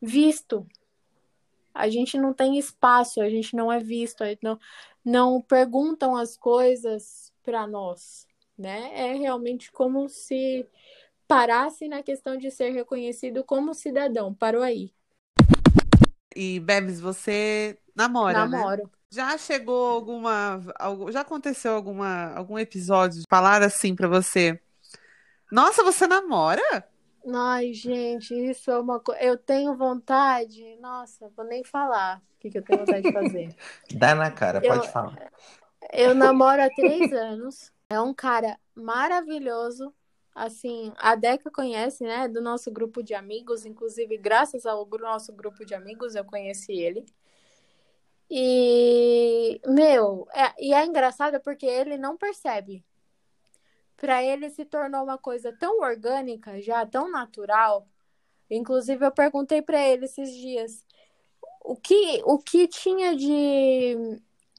visto. 0.00 0.66
A 1.72 1.88
gente 1.88 2.18
não 2.18 2.32
tem 2.32 2.58
espaço, 2.58 3.20
a 3.20 3.30
gente 3.30 3.54
não 3.54 3.70
é 3.72 3.78
visto, 3.78 4.24
não, 4.42 4.58
não 5.04 5.40
perguntam 5.40 6.16
as 6.16 6.36
coisas 6.36 7.32
para 7.42 7.66
nós, 7.66 8.26
né? 8.56 8.90
É 8.94 9.14
realmente 9.14 9.70
como 9.70 10.08
se 10.08 10.66
parasse 11.28 11.86
na 11.86 12.02
questão 12.02 12.36
de 12.36 12.50
ser 12.50 12.70
reconhecido 12.70 13.44
como 13.44 13.74
cidadão. 13.74 14.34
Parou 14.34 14.62
aí. 14.62 14.92
E 16.34 16.58
Bebes, 16.60 17.00
você 17.00 17.78
namora, 17.94 18.46
né? 18.46 18.58
Namoro. 18.58 18.82
Né? 18.84 18.90
Já 19.10 19.38
chegou 19.38 19.86
alguma, 19.86 20.60
já 21.10 21.22
aconteceu 21.22 21.74
alguma 21.74 22.34
algum 22.34 22.58
episódio 22.58 23.20
de 23.20 23.26
falar 23.28 23.62
assim 23.62 23.94
para 23.94 24.06
você? 24.06 24.60
Nossa, 25.50 25.82
você 25.82 26.06
namora? 26.06 26.86
Ai, 27.34 27.72
gente, 27.72 28.34
isso 28.34 28.70
é 28.70 28.78
uma 28.78 29.00
coisa. 29.00 29.20
Eu 29.22 29.36
tenho 29.36 29.74
vontade. 29.74 30.76
Nossa, 30.80 31.30
vou 31.34 31.44
nem 31.44 31.64
falar 31.64 32.22
o 32.36 32.38
que, 32.38 32.50
que 32.50 32.58
eu 32.58 32.62
tenho 32.62 32.80
vontade 32.80 33.02
de 33.02 33.12
fazer. 33.12 33.56
Dá 33.96 34.14
na 34.14 34.30
cara, 34.30 34.60
pode 34.60 34.86
eu, 34.86 34.92
falar. 34.92 35.32
Eu 35.92 36.14
namoro 36.14 36.62
há 36.62 36.68
três 36.68 37.12
anos. 37.12 37.72
É 37.88 37.98
um 38.00 38.12
cara 38.12 38.58
maravilhoso 38.74 39.92
assim, 40.38 40.92
a 40.98 41.16
Deca 41.16 41.50
conhece, 41.50 42.04
né, 42.04 42.28
do 42.28 42.40
nosso 42.40 42.70
grupo 42.70 43.02
de 43.02 43.12
amigos, 43.12 43.66
inclusive 43.66 44.16
graças 44.16 44.64
ao 44.64 44.86
nosso 45.00 45.32
grupo 45.32 45.64
de 45.64 45.74
amigos 45.74 46.14
eu 46.14 46.24
conheci 46.24 46.72
ele. 46.72 47.04
E, 48.30 48.97
meu, 49.70 50.26
é, 50.32 50.54
e 50.58 50.74
é 50.74 50.84
engraçado 50.84 51.40
porque 51.40 51.66
ele 51.66 51.96
não 51.96 52.16
percebe. 52.16 52.84
Para 53.96 54.22
ele 54.22 54.48
se 54.50 54.64
tornou 54.64 55.02
uma 55.02 55.18
coisa 55.18 55.52
tão 55.52 55.80
orgânica, 55.80 56.60
já 56.60 56.86
tão 56.86 57.10
natural. 57.10 57.86
Inclusive 58.50 59.04
eu 59.04 59.10
perguntei 59.10 59.60
para 59.60 59.80
ele 59.86 60.04
esses 60.04 60.32
dias 60.34 60.84
o 61.64 61.76
que 61.76 62.22
o 62.24 62.38
que 62.38 62.66
tinha 62.68 63.14
de 63.16 63.96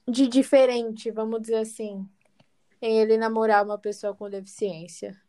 de 0.07 0.27
diferente, 0.27 1.11
vamos 1.11 1.41
dizer 1.41 1.57
assim, 1.57 2.07
em 2.81 2.99
ele 2.99 3.17
namorar 3.17 3.63
uma 3.63 3.77
pessoa 3.77 4.15
com 4.15 4.29
deficiência. 4.29 5.19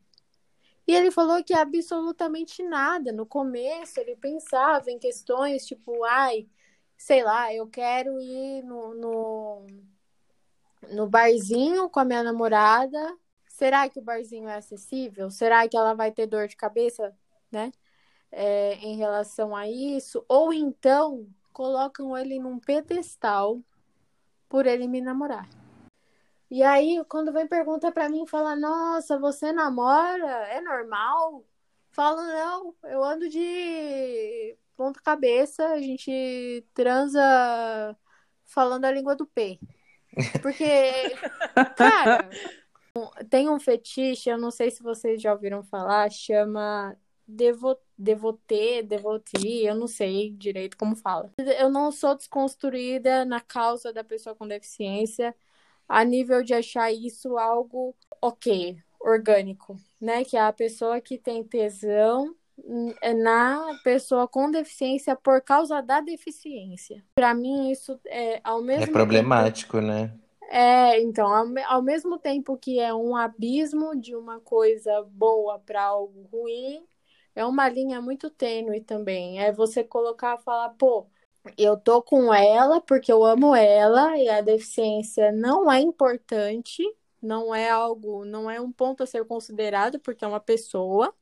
E 0.87 0.95
ele 0.95 1.11
falou 1.11 1.43
que 1.45 1.55
absolutamente 1.55 2.63
nada. 2.63 3.13
No 3.13 3.27
começo, 3.27 4.01
ele 4.01 4.17
pensava 4.17 4.91
em 4.91 4.99
questões 4.99 5.67
tipo, 5.67 6.03
ai, 6.05 6.49
sei 7.01 7.25
lá, 7.25 7.53
eu 7.53 7.67
quero 7.67 8.21
ir 8.21 8.63
no, 8.63 8.95
no, 8.95 9.67
no 10.93 11.09
barzinho 11.09 11.89
com 11.89 11.99
a 11.99 12.05
minha 12.05 12.23
namorada. 12.23 13.17
Será 13.49 13.89
que 13.89 13.99
o 13.99 14.03
barzinho 14.03 14.47
é 14.47 14.57
acessível? 14.57 15.31
Será 15.31 15.67
que 15.67 15.79
ela 15.79 15.95
vai 15.95 16.13
ter 16.13 16.27
dor 16.27 16.47
de 16.47 16.57
cabeça, 16.57 17.17
né? 17.51 17.73
É, 18.31 18.75
em 18.75 18.97
relação 18.99 19.57
a 19.57 19.67
isso? 19.67 20.23
Ou 20.29 20.53
então 20.53 21.27
colocam 21.55 22.17
ele 22.19 22.39
num 22.39 22.59
pedestal 22.61 23.59
por 24.47 24.67
ele 24.67 24.87
me 24.87 25.01
namorar. 25.01 25.49
E 26.51 26.63
aí, 26.63 27.03
quando 27.09 27.33
vem 27.33 27.47
pergunta 27.47 27.91
para 27.91 28.11
mim, 28.11 28.27
fala: 28.27 28.55
Nossa, 28.55 29.19
você 29.19 29.53
namora? 29.53 30.49
É 30.49 30.61
normal? 30.61 31.47
Falo: 31.93 32.23
Não, 32.23 32.75
eu 32.85 33.03
ando 33.03 33.27
de 33.27 34.55
ponta-cabeça, 34.81 35.63
a 35.67 35.79
gente 35.79 36.65
transa 36.73 37.21
falando 38.47 38.87
a 38.87 38.91
língua 38.91 39.15
do 39.15 39.27
P. 39.27 39.61
Porque, 40.41 40.65
cara, 41.77 42.31
tem 43.29 43.47
um 43.51 43.61
fetiche, 43.61 44.31
eu 44.31 44.39
não 44.39 44.51
sei 44.51 44.71
se 44.71 44.83
vocês 44.83 45.21
já 45.21 45.35
ouviram 45.35 45.63
falar, 45.63 46.11
chama 46.11 46.97
devo, 47.29 47.77
devotê, 47.97 48.83
devoti, 48.83 49.63
eu 49.63 49.75
não 49.75 49.87
sei 49.87 50.31
direito 50.31 50.79
como 50.79 50.97
fala. 50.97 51.31
Eu 51.37 51.69
não 51.69 51.93
sou 51.93 52.17
desconstruída 52.17 53.27
na 53.27 53.39
causa 53.39 53.93
da 53.93 54.03
pessoa 54.03 54.35
com 54.35 54.49
deficiência 54.49 55.37
a 55.87 56.03
nível 56.03 56.43
de 56.43 56.55
achar 56.55 56.91
isso 56.91 57.37
algo 57.37 57.95
ok, 58.23 58.79
orgânico, 58.99 59.77
né? 60.01 60.25
Que 60.25 60.39
é 60.39 60.41
a 60.41 60.55
pessoa 60.55 61.03
que 61.03 61.19
tem 61.19 61.45
tesão 61.45 62.35
na 63.17 63.79
pessoa 63.83 64.29
com 64.29 64.51
deficiência 64.51 65.17
por 65.17 65.41
causa 65.43 65.81
da 65.83 66.01
deficiência. 66.01 67.05
Para 67.15 67.35
mim, 67.35 67.71
isso 67.71 67.99
é 68.07 68.41
ao 68.45 68.63
mesmo 68.63 68.85
É 68.85 68.87
problemático, 68.87 69.79
tempo... 69.79 69.87
né? 69.87 70.19
É, 70.49 71.01
então, 71.01 71.29
ao, 71.33 71.47
ao 71.69 71.83
mesmo 71.83 72.19
tempo 72.19 72.57
que 72.59 72.81
é 72.81 72.93
um 72.93 73.17
abismo 73.17 73.95
de 74.01 74.17
uma 74.17 74.41
coisa 74.41 75.03
boa 75.05 75.59
para 75.61 75.83
algo 75.85 76.23
ruim, 76.33 76.85
é 77.35 77.45
uma 77.45 77.69
linha 77.69 78.01
muito 78.01 78.29
tênue 78.31 78.81
também. 78.81 79.41
É 79.41 79.53
você 79.53 79.85
colocar 79.85 80.39
e 80.39 80.43
falar, 80.43 80.71
pô, 80.71 81.09
eu 81.57 81.77
tô 81.77 82.03
com 82.03 82.33
ela 82.35 82.81
porque 82.81 83.13
eu 83.13 83.25
amo 83.25 83.55
ela 83.55 84.17
e 84.19 84.29
a 84.29 84.41
deficiência 84.41 85.33
não 85.33 85.71
é 85.71 85.81
importante, 85.81 86.83
não 87.23 87.55
é 87.55 87.71
algo, 87.71 88.25
não 88.25 88.51
é 88.51 88.61
um 88.61 88.73
ponto 88.73 89.03
a 89.03 89.07
ser 89.07 89.25
considerado 89.27 90.01
porque 90.01 90.25
é 90.25 90.29
uma 90.29 90.41
pessoa. 90.41 91.15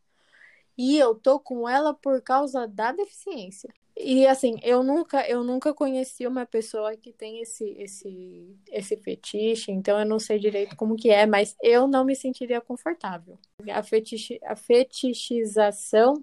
E 0.79 0.97
eu 0.97 1.15
tô 1.17 1.41
com 1.41 1.69
ela 1.69 1.93
por 1.93 2.23
causa 2.23 2.69
da 2.69 2.93
deficiência. 2.93 3.69
E 4.01 4.25
assim, 4.29 4.61
eu 4.63 4.85
nunca, 4.85 5.29
eu 5.29 5.43
nunca 5.43 5.75
conheci 5.75 6.25
uma 6.25 6.47
pessoa 6.47 6.97
que 6.97 7.13
tem 7.13 7.41
esse 7.41 7.65
esse 7.77 8.57
esse 8.71 8.97
fetiche, 8.97 9.73
então 9.73 9.99
eu 9.99 10.07
não 10.07 10.21
sei 10.21 10.39
direito 10.39 10.77
como 10.77 10.95
que 10.95 11.11
é, 11.11 11.27
mas 11.27 11.57
eu 11.61 11.89
não 11.89 12.05
me 12.05 12.15
sentiria 12.15 12.61
confortável. 12.61 13.37
A, 13.69 13.83
fetiche, 13.83 14.39
a 14.45 14.55
fetichização 14.55 16.23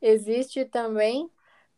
existe 0.00 0.64
também 0.64 1.28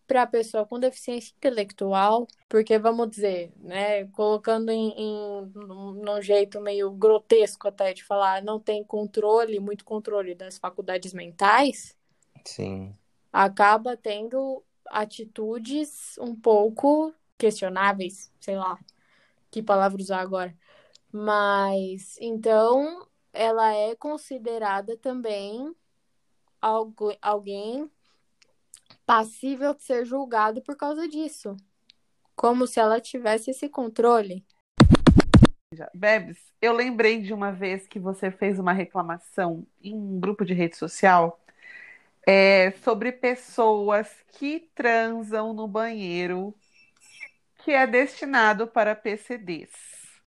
para 0.06 0.22
a 0.22 0.26
pessoa 0.26 0.66
com 0.66 0.78
deficiência 0.78 1.34
intelectual, 1.36 2.26
porque 2.48 2.78
vamos 2.78 3.08
dizer, 3.10 3.52
né, 3.58 4.06
colocando 4.08 4.70
em, 4.70 4.90
em 4.96 5.52
num 5.54 6.20
jeito 6.22 6.60
meio 6.60 6.90
grotesco 6.90 7.68
até 7.68 7.92
de 7.94 8.04
falar, 8.04 8.42
não 8.42 8.60
tem 8.60 8.84
controle, 8.84 9.60
muito 9.60 9.84
controle 9.84 10.34
das 10.34 10.58
faculdades 10.58 11.12
mentais, 11.14 11.96
sim, 12.44 12.94
acaba 13.32 13.96
tendo 13.96 14.62
atitudes 14.86 16.16
um 16.18 16.34
pouco 16.36 17.12
questionáveis, 17.38 18.32
sei 18.40 18.56
lá, 18.56 18.78
que 19.50 19.62
palavra 19.62 20.00
usar 20.00 20.20
agora. 20.20 20.56
Mas 21.12 22.16
então 22.20 23.06
ela 23.32 23.72
é 23.74 23.94
considerada 23.96 24.96
também 24.96 25.74
algo, 26.60 27.14
alguém 27.20 27.90
passível 29.06 29.74
de 29.74 29.82
ser 29.82 30.04
julgado 30.04 30.62
por 30.62 30.76
causa 30.76 31.08
disso. 31.08 31.56
Como 32.34 32.66
se 32.66 32.80
ela 32.80 33.00
tivesse 33.00 33.50
esse 33.50 33.68
controle. 33.68 34.44
Bebes, 35.92 36.38
eu 36.60 36.72
lembrei 36.72 37.20
de 37.20 37.32
uma 37.32 37.50
vez 37.50 37.86
que 37.86 37.98
você 37.98 38.30
fez 38.30 38.58
uma 38.58 38.72
reclamação 38.72 39.66
em 39.82 39.94
um 39.94 40.20
grupo 40.20 40.44
de 40.44 40.54
rede 40.54 40.76
social 40.76 41.40
é, 42.26 42.72
sobre 42.82 43.12
pessoas 43.12 44.08
que 44.28 44.70
transam 44.74 45.52
no 45.52 45.68
banheiro 45.68 46.54
que 47.64 47.72
é 47.72 47.86
destinado 47.86 48.66
para 48.66 48.94
PCDs. 48.94 49.70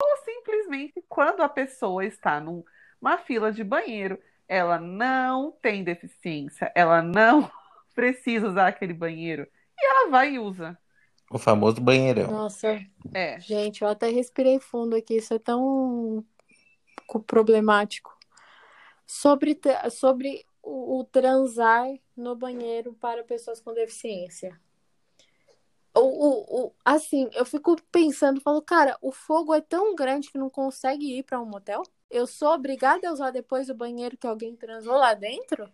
Ou 0.00 0.16
simplesmente 0.24 1.02
quando 1.08 1.42
a 1.42 1.48
pessoa 1.48 2.04
está 2.04 2.40
numa 2.40 3.18
fila 3.18 3.52
de 3.52 3.64
banheiro, 3.64 4.18
ela 4.48 4.78
não 4.78 5.50
tem 5.50 5.82
deficiência, 5.82 6.70
ela 6.74 7.02
não 7.02 7.50
precisa 7.94 8.48
usar 8.48 8.68
aquele 8.68 8.92
banheiro. 8.92 9.46
E 9.78 9.86
ela 9.86 10.10
vai 10.10 10.34
e 10.34 10.38
usa. 10.38 10.78
O 11.30 11.38
famoso 11.38 11.80
banheirão. 11.80 12.30
Nossa. 12.30 12.80
É. 13.12 13.40
Gente, 13.40 13.82
eu 13.82 13.88
até 13.88 14.08
respirei 14.08 14.60
fundo 14.60 14.94
aqui. 14.94 15.16
Isso 15.16 15.34
é 15.34 15.38
tão 15.38 16.24
problemático. 17.26 18.16
Sobre, 19.06 19.58
sobre 19.90 20.44
o, 20.62 21.00
o 21.00 21.04
transar 21.04 21.86
no 22.16 22.34
banheiro 22.34 22.94
para 22.94 23.24
pessoas 23.24 23.60
com 23.60 23.72
deficiência. 23.72 24.58
O, 25.94 26.00
o, 26.00 26.66
o, 26.66 26.72
assim, 26.84 27.30
eu 27.34 27.44
fico 27.44 27.76
pensando, 27.92 28.40
falo, 28.40 28.60
cara, 28.60 28.98
o 29.00 29.12
fogo 29.12 29.54
é 29.54 29.60
tão 29.60 29.94
grande 29.94 30.30
que 30.30 30.38
não 30.38 30.50
consegue 30.50 31.18
ir 31.18 31.22
para 31.22 31.40
um 31.40 31.46
motel? 31.46 31.82
Eu 32.10 32.26
sou 32.26 32.48
obrigada 32.48 33.08
a 33.08 33.12
usar 33.12 33.30
depois 33.30 33.68
o 33.68 33.74
banheiro 33.74 34.16
que 34.16 34.26
alguém 34.26 34.56
transou 34.56 34.96
lá 34.96 35.14
dentro? 35.14 35.70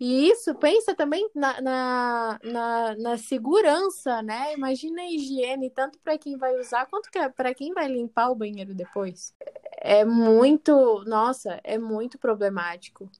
E 0.00 0.28
isso, 0.30 0.54
pensa 0.54 0.94
também 0.94 1.28
na, 1.34 1.60
na, 1.60 2.40
na, 2.44 2.96
na 2.96 3.18
segurança, 3.18 4.22
né? 4.22 4.54
Imagina 4.54 5.02
a 5.02 5.10
higiene, 5.10 5.70
tanto 5.70 5.98
para 5.98 6.16
quem 6.16 6.36
vai 6.36 6.56
usar 6.56 6.86
quanto 6.86 7.10
para 7.34 7.52
quem 7.52 7.72
vai 7.72 7.88
limpar 7.88 8.30
o 8.30 8.34
banheiro 8.36 8.74
depois. 8.74 9.34
É 9.76 10.04
muito, 10.04 11.02
nossa, 11.04 11.60
é 11.64 11.76
muito 11.78 12.16
problemático. 12.16 13.10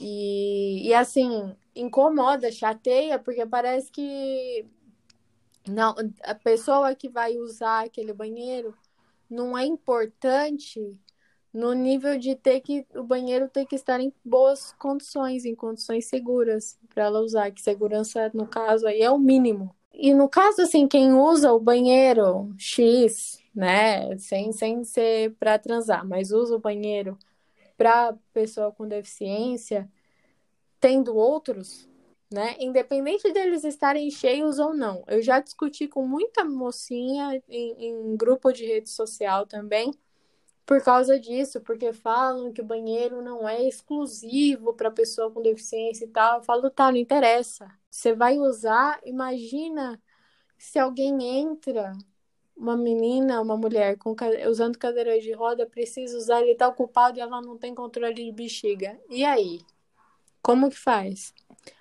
E, 0.00 0.88
e 0.88 0.94
assim, 0.94 1.56
incomoda, 1.74 2.50
chateia, 2.50 3.18
porque 3.18 3.46
parece 3.46 3.90
que 3.90 4.66
não, 5.68 5.94
a 6.24 6.34
pessoa 6.34 6.94
que 6.94 7.08
vai 7.08 7.36
usar 7.38 7.84
aquele 7.84 8.12
banheiro 8.12 8.74
não 9.30 9.56
é 9.56 9.64
importante 9.64 10.98
no 11.52 11.72
nível 11.72 12.18
de 12.18 12.34
ter 12.34 12.60
que 12.60 12.86
o 12.94 13.02
banheiro 13.02 13.48
ter 13.48 13.66
que 13.66 13.74
estar 13.74 14.00
em 14.00 14.12
boas 14.24 14.72
condições, 14.78 15.44
em 15.44 15.54
condições 15.54 16.06
seguras 16.06 16.78
para 16.94 17.04
ela 17.04 17.20
usar, 17.20 17.50
que 17.50 17.60
segurança 17.60 18.30
no 18.34 18.46
caso 18.46 18.86
aí 18.86 19.00
é 19.00 19.10
o 19.10 19.18
mínimo. 19.18 19.74
E 19.92 20.14
no 20.14 20.28
caso 20.28 20.62
assim, 20.62 20.86
quem 20.86 21.12
usa 21.12 21.52
o 21.52 21.58
banheiro 21.58 22.54
X, 22.56 23.42
né, 23.54 24.16
sem 24.18 24.52
sem 24.52 24.84
ser 24.84 25.34
para 25.38 25.58
transar, 25.58 26.06
mas 26.06 26.30
usa 26.30 26.54
o 26.56 26.60
banheiro 26.60 27.18
para 27.76 28.14
pessoa 28.32 28.72
com 28.72 28.86
deficiência, 28.86 29.90
tendo 30.80 31.16
outros, 31.16 31.88
né? 32.32 32.56
Independente 32.60 33.32
deles 33.32 33.64
estarem 33.64 34.10
cheios 34.10 34.58
ou 34.58 34.74
não. 34.74 35.02
Eu 35.06 35.22
já 35.22 35.40
discuti 35.40 35.88
com 35.88 36.06
muita 36.06 36.44
mocinha 36.44 37.42
em, 37.48 37.86
em 37.88 38.16
grupo 38.16 38.52
de 38.52 38.66
rede 38.66 38.90
social 38.90 39.46
também 39.46 39.92
por 40.68 40.82
causa 40.82 41.18
disso, 41.18 41.62
porque 41.62 41.94
falam 41.94 42.52
que 42.52 42.60
o 42.60 42.64
banheiro 42.64 43.22
não 43.22 43.48
é 43.48 43.66
exclusivo 43.66 44.74
para 44.74 44.90
pessoa 44.90 45.30
com 45.30 45.40
deficiência 45.40 46.04
e 46.04 46.08
tal. 46.08 46.36
Eu 46.36 46.44
falo, 46.44 46.68
tá, 46.68 46.92
não 46.92 46.98
interessa. 46.98 47.66
Você 47.90 48.12
vai 48.14 48.36
usar, 48.38 49.00
imagina 49.02 49.98
se 50.58 50.78
alguém 50.78 51.22
entra, 51.40 51.94
uma 52.54 52.76
menina, 52.76 53.40
uma 53.40 53.56
mulher 53.56 53.96
com, 53.96 54.14
usando 54.46 54.76
cadeira 54.76 55.18
de 55.18 55.32
roda, 55.32 55.64
precisa 55.64 56.18
usar, 56.18 56.42
ele 56.42 56.54
tá 56.54 56.68
ocupado 56.68 57.16
e 57.16 57.22
ela 57.22 57.40
não 57.40 57.56
tem 57.56 57.74
controle 57.74 58.12
de 58.12 58.30
bexiga. 58.30 59.00
E 59.08 59.24
aí? 59.24 59.62
Como 60.42 60.68
que 60.68 60.76
faz? 60.76 61.32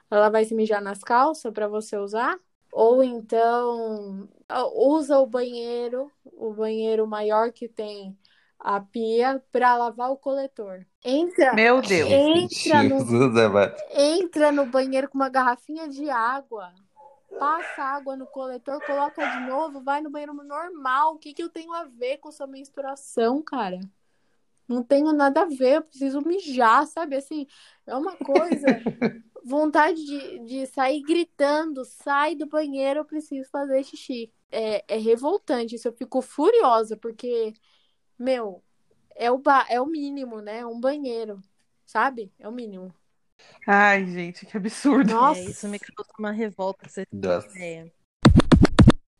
Ela 0.09 0.29
vai 0.29 0.45
se 0.45 0.55
mijar 0.55 0.81
nas 0.81 1.03
calças 1.03 1.51
para 1.51 1.67
você 1.67 1.97
usar? 1.97 2.39
Ou 2.71 3.03
então 3.03 4.29
usa 4.73 5.19
o 5.19 5.27
banheiro, 5.27 6.09
o 6.23 6.53
banheiro 6.53 7.05
maior 7.05 7.51
que 7.51 7.67
tem 7.67 8.17
a 8.59 8.79
pia 8.79 9.43
para 9.51 9.75
lavar 9.75 10.11
o 10.11 10.17
coletor. 10.17 10.85
Entra, 11.03 11.53
Meu 11.53 11.81
Deus. 11.81 12.09
Entra 12.09 12.83
no, 12.83 12.97
entra 13.91 14.51
no 14.51 14.65
banheiro 14.65 15.09
com 15.09 15.17
uma 15.17 15.29
garrafinha 15.29 15.87
de 15.87 16.09
água. 16.09 16.73
Passa 17.39 17.83
água 17.83 18.15
no 18.15 18.25
coletor, 18.25 18.81
coloca 18.85 19.25
de 19.25 19.39
novo, 19.47 19.81
vai 19.81 20.01
no 20.01 20.09
banheiro 20.09 20.33
normal. 20.33 21.15
O 21.15 21.17
que, 21.19 21.33
que 21.33 21.43
eu 21.43 21.49
tenho 21.49 21.73
a 21.73 21.83
ver 21.83 22.17
com 22.17 22.31
sua 22.31 22.47
menstruação, 22.47 23.41
cara? 23.41 23.79
Não 24.67 24.83
tenho 24.83 25.13
nada 25.13 25.41
a 25.41 25.45
ver, 25.45 25.77
eu 25.77 25.81
preciso 25.81 26.21
mijar, 26.21 26.85
sabe? 26.87 27.15
Assim, 27.15 27.47
é 27.85 27.95
uma 27.95 28.15
coisa. 28.15 28.65
vontade 29.47 30.03
de, 30.03 30.39
de 30.39 30.65
sair 30.67 31.01
gritando, 31.01 31.85
sai 31.85 32.35
do 32.35 32.45
banheiro, 32.45 32.99
eu 32.99 33.05
preciso 33.05 33.49
fazer 33.49 33.83
xixi. 33.83 34.31
É, 34.51 34.83
é 34.87 34.97
revoltante, 34.97 35.75
isso 35.75 35.87
eu 35.87 35.93
fico 35.93 36.21
furiosa, 36.21 36.97
porque 36.97 37.53
meu, 38.17 38.63
é 39.15 39.31
o, 39.31 39.37
ba 39.37 39.65
é 39.69 39.79
o 39.81 39.85
mínimo, 39.85 40.41
né? 40.41 40.65
Um 40.65 40.79
banheiro, 40.79 41.41
sabe? 41.85 42.31
É 42.39 42.47
o 42.47 42.51
mínimo. 42.51 42.93
Ai, 43.65 44.05
gente, 44.05 44.45
que 44.45 44.57
absurdo. 44.57 45.13
Nossa, 45.13 45.39
é, 45.39 45.45
isso 45.45 45.67
me 45.67 45.79
causa 45.79 46.11
uma 46.17 46.31
revolta. 46.31 46.87
Você 46.87 47.05
é. 47.59 47.91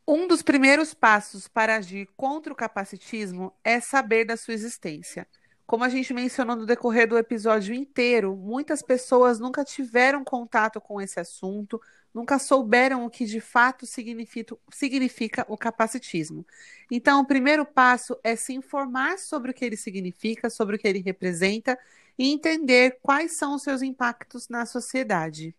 Um 0.08 0.26
dos 0.26 0.42
primeiros 0.42 0.94
passos 0.94 1.48
para 1.48 1.76
agir 1.76 2.08
contra 2.16 2.54
o 2.54 2.56
capacitismo 2.56 3.54
é 3.64 3.80
saber 3.80 4.26
da 4.26 4.38
sua 4.38 4.54
existência. 4.54 5.28
Como 5.68 5.84
a 5.84 5.90
gente 5.90 6.14
mencionou 6.14 6.56
no 6.56 6.66
decorrer 6.66 7.10
do 7.10 7.18
episódio 7.18 7.76
inteiro, 7.76 8.38
muitas 8.38 8.82
pessoas 8.82 9.38
nunca 9.38 9.66
tiveram 9.66 10.24
contato 10.24 10.80
com 10.80 11.02
esse 11.02 11.20
assunto, 11.20 11.82
nunca 12.14 12.40
souberam 12.40 13.06
o 13.06 13.10
que 13.10 13.26
de 13.26 13.42
fato 13.42 13.86
significa, 13.86 14.58
significa, 14.72 15.46
o 15.50 15.58
capacitismo. 15.58 16.48
Então, 16.90 17.20
o 17.20 17.26
primeiro 17.26 17.66
passo 17.66 18.18
é 18.24 18.34
se 18.38 18.54
informar 18.54 19.20
sobre 19.20 19.52
o 19.52 19.54
que 19.54 19.66
ele 19.66 19.76
significa, 19.76 20.50
sobre 20.50 20.78
o 20.78 20.80
que 20.80 20.88
ele 20.88 21.02
representa 21.02 21.78
e 22.18 22.32
entender 22.32 23.00
quais 23.02 23.34
são 23.34 23.54
os 23.54 23.62
seus 23.62 23.82
impactos 23.82 24.48
na 24.48 24.66
sociedade. 24.66 25.54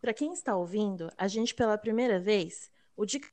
Para 0.00 0.12
quem 0.12 0.32
está 0.32 0.56
ouvindo, 0.56 1.12
a 1.16 1.28
gente 1.28 1.54
pela 1.54 1.78
primeira 1.78 2.18
vez, 2.18 2.72
o 2.96 3.06
Dica 3.06 3.28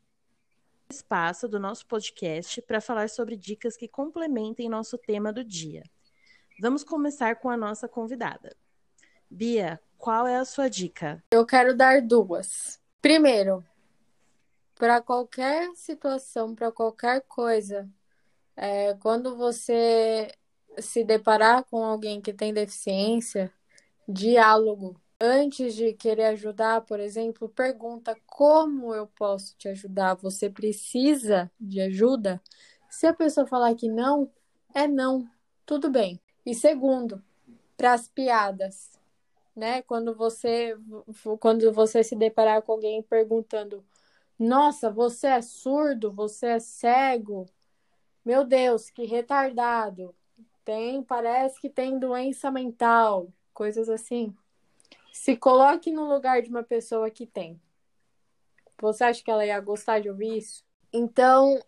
espaço 0.91 1.47
do 1.47 1.59
nosso 1.59 1.85
podcast 1.87 2.61
para 2.61 2.81
falar 2.81 3.09
sobre 3.09 3.35
dicas 3.35 3.75
que 3.75 3.87
complementem 3.87 4.69
nosso 4.69 4.97
tema 4.97 5.33
do 5.33 5.43
dia. 5.43 5.83
Vamos 6.59 6.83
começar 6.83 7.37
com 7.37 7.49
a 7.49 7.57
nossa 7.57 7.87
convidada. 7.87 8.55
Bia, 9.29 9.81
qual 9.97 10.27
é 10.27 10.35
a 10.35 10.45
sua 10.45 10.69
dica? 10.69 11.23
Eu 11.31 11.45
quero 11.45 11.75
dar 11.75 12.01
duas. 12.01 12.79
Primeiro, 13.01 13.65
para 14.75 15.01
qualquer 15.01 15.73
situação, 15.75 16.53
para 16.53 16.71
qualquer 16.71 17.21
coisa, 17.27 17.89
é, 18.55 18.93
quando 18.95 19.35
você 19.37 20.31
se 20.77 21.03
deparar 21.03 21.63
com 21.65 21.83
alguém 21.83 22.21
que 22.21 22.33
tem 22.33 22.53
deficiência, 22.53 23.51
diálogo. 24.07 24.99
Antes 25.23 25.75
de 25.75 25.93
querer 25.93 26.25
ajudar, 26.25 26.81
por 26.81 26.99
exemplo, 26.99 27.47
pergunta 27.47 28.17
como 28.25 28.93
eu 28.95 29.05
posso 29.05 29.55
te 29.57 29.67
ajudar? 29.69 30.15
Você 30.15 30.49
precisa 30.49 31.51
de 31.59 31.79
ajuda? 31.79 32.41
Se 32.89 33.05
a 33.05 33.13
pessoa 33.13 33.45
falar 33.45 33.75
que 33.75 33.87
não, 33.87 34.31
é 34.73 34.87
não, 34.87 35.29
tudo 35.65 35.91
bem. 35.91 36.19
E 36.43 36.55
segundo, 36.55 37.23
para 37.77 37.93
as 37.93 38.07
piadas 38.07 38.99
né? 39.55 39.81
Quando 39.83 40.15
você 40.15 40.77
quando 41.39 41.71
você 41.73 42.03
se 42.03 42.15
deparar 42.15 42.61
com 42.61 42.73
alguém 42.73 43.01
perguntando: 43.03 43.83
"Nossa, 44.39 44.89
você 44.91 45.27
é 45.27 45.41
surdo? 45.41 46.11
Você 46.13 46.47
é 46.47 46.59
cego? 46.59 47.45
Meu 48.25 48.45
Deus, 48.45 48.89
que 48.89 49.05
retardado. 49.05 50.15
Tem, 50.65 51.03
parece 51.03 51.59
que 51.61 51.69
tem 51.69 51.99
doença 51.99 52.51
mental", 52.51 53.29
coisas 53.53 53.89
assim. 53.89 54.35
Se 55.11 55.35
coloque 55.35 55.91
no 55.91 56.05
lugar 56.05 56.41
de 56.41 56.49
uma 56.49 56.63
pessoa 56.63 57.09
que 57.09 57.25
tem. 57.25 57.61
Você 58.79 59.03
acha 59.03 59.23
que 59.23 59.29
ela 59.29 59.45
ia 59.45 59.59
gostar 59.59 59.99
de 59.99 60.09
ouvir 60.09 60.37
isso? 60.37 60.63
Então, 60.91 61.59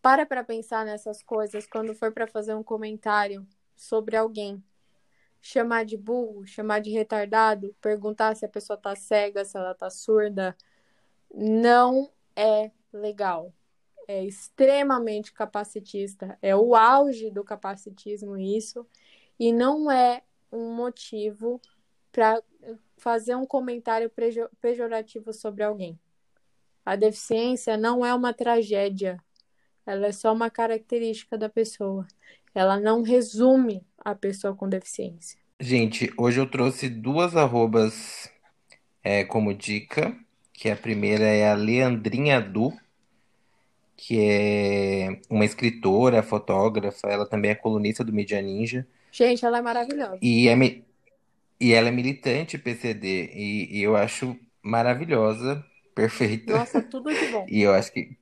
para 0.00 0.24
para 0.24 0.44
pensar 0.44 0.86
nessas 0.86 1.22
coisas 1.22 1.66
quando 1.66 1.94
for 1.94 2.12
para 2.12 2.26
fazer 2.26 2.54
um 2.54 2.62
comentário 2.62 3.46
sobre 3.76 4.16
alguém 4.16 4.62
chamar 5.46 5.84
de 5.84 5.96
burro, 5.96 6.44
chamar 6.44 6.80
de 6.80 6.90
retardado, 6.90 7.74
perguntar 7.80 8.34
se 8.34 8.44
a 8.44 8.48
pessoa 8.48 8.76
tá 8.76 8.96
cega, 8.96 9.44
se 9.44 9.56
ela 9.56 9.74
tá 9.74 9.88
surda, 9.88 10.56
não 11.32 12.10
é 12.34 12.72
legal. 12.92 13.54
É 14.08 14.24
extremamente 14.24 15.32
capacitista. 15.32 16.36
É 16.42 16.54
o 16.54 16.74
auge 16.74 17.30
do 17.30 17.44
capacitismo 17.44 18.36
isso. 18.36 18.86
E 19.38 19.52
não 19.52 19.90
é 19.90 20.22
um 20.50 20.74
motivo 20.74 21.60
para 22.10 22.42
fazer 22.96 23.34
um 23.34 23.46
comentário 23.46 24.10
pejorativo 24.60 25.32
sobre 25.32 25.62
alguém. 25.62 25.98
A 26.84 26.96
deficiência 26.96 27.76
não 27.76 28.04
é 28.04 28.14
uma 28.14 28.32
tragédia. 28.32 29.18
Ela 29.84 30.06
é 30.06 30.12
só 30.12 30.32
uma 30.32 30.50
característica 30.50 31.36
da 31.36 31.48
pessoa. 31.48 32.06
Ela 32.54 32.78
não 32.78 33.02
resume 33.02 33.84
a 33.98 34.14
pessoa 34.14 34.54
com 34.54 34.68
deficiência. 34.68 35.38
Gente, 35.58 36.12
hoje 36.16 36.40
eu 36.40 36.46
trouxe 36.50 36.88
duas 36.88 37.36
arrobas 37.36 38.30
é, 39.02 39.24
como 39.24 39.54
dica, 39.54 40.16
que 40.52 40.70
a 40.70 40.76
primeira 40.76 41.24
é 41.24 41.50
a 41.50 41.54
Leandrinha 41.54 42.40
Du, 42.40 42.72
que 43.96 44.18
é 44.20 45.20
uma 45.30 45.44
escritora, 45.44 46.22
fotógrafa, 46.22 47.08
ela 47.08 47.26
também 47.26 47.50
é 47.50 47.54
colunista 47.54 48.04
do 48.04 48.12
Mídia 48.12 48.40
Ninja. 48.42 48.86
Gente, 49.10 49.44
ela 49.44 49.58
é 49.58 49.62
maravilhosa. 49.62 50.18
E, 50.20 50.48
é, 50.48 50.56
e 51.60 51.72
ela 51.72 51.88
é 51.88 51.90
militante 51.92 52.58
PCD, 52.58 53.30
e, 53.34 53.78
e 53.78 53.82
eu 53.82 53.96
acho 53.96 54.38
maravilhosa, 54.62 55.64
perfeita. 55.94 56.52
Nossa, 56.52 56.82
tudo 56.82 57.14
de 57.14 57.26
bom. 57.26 57.46
E 57.48 57.62
eu 57.62 57.72
acho 57.74 57.92
que, 57.92 58.18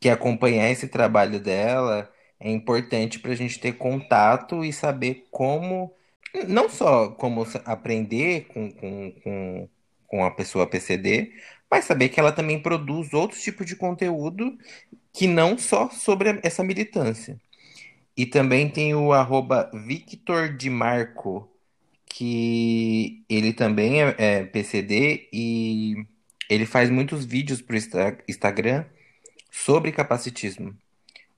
que 0.00 0.08
acompanhar 0.08 0.70
esse 0.70 0.88
trabalho 0.88 1.40
dela 1.40 2.12
é 2.40 2.50
importante 2.50 3.18
para 3.20 3.32
a 3.32 3.36
gente 3.36 3.58
ter 3.60 3.74
contato 3.74 4.64
e 4.64 4.72
saber 4.72 5.28
como 5.30 5.94
Não 6.48 6.68
só 6.68 7.10
como 7.12 7.46
aprender 7.64 8.46
com, 8.48 8.72
com, 8.72 9.12
com, 9.22 9.70
com 10.06 10.24
a 10.24 10.30
pessoa 10.32 10.68
PCD, 10.68 11.32
mas 11.70 11.86
saber 11.86 12.10
que 12.10 12.20
ela 12.20 12.32
também 12.32 12.60
produz 12.62 13.12
outros 13.14 13.42
tipos 13.42 13.66
de 13.66 13.76
conteúdo 13.76 14.58
que 15.12 15.26
não 15.28 15.58
só 15.58 15.90
sobre 15.90 16.40
essa 16.44 16.64
militância. 16.64 17.40
E 18.16 18.26
também 18.26 18.70
tem 18.70 18.94
o 18.94 19.12
arroba 19.12 19.70
Victor 19.74 20.56
Di 20.56 20.70
Marco, 20.70 21.50
que 22.16 23.24
ele 23.28 23.52
também 23.52 24.00
é, 24.00 24.14
é 24.18 24.44
PCD 24.44 25.28
e 25.32 26.06
ele 26.48 26.64
faz 26.64 26.88
muitos 26.88 27.24
vídeos 27.24 27.60
para 27.60 27.74
o 27.74 27.78
Instagram 28.28 28.84
sobre 29.50 29.90
capacitismo. 29.90 30.76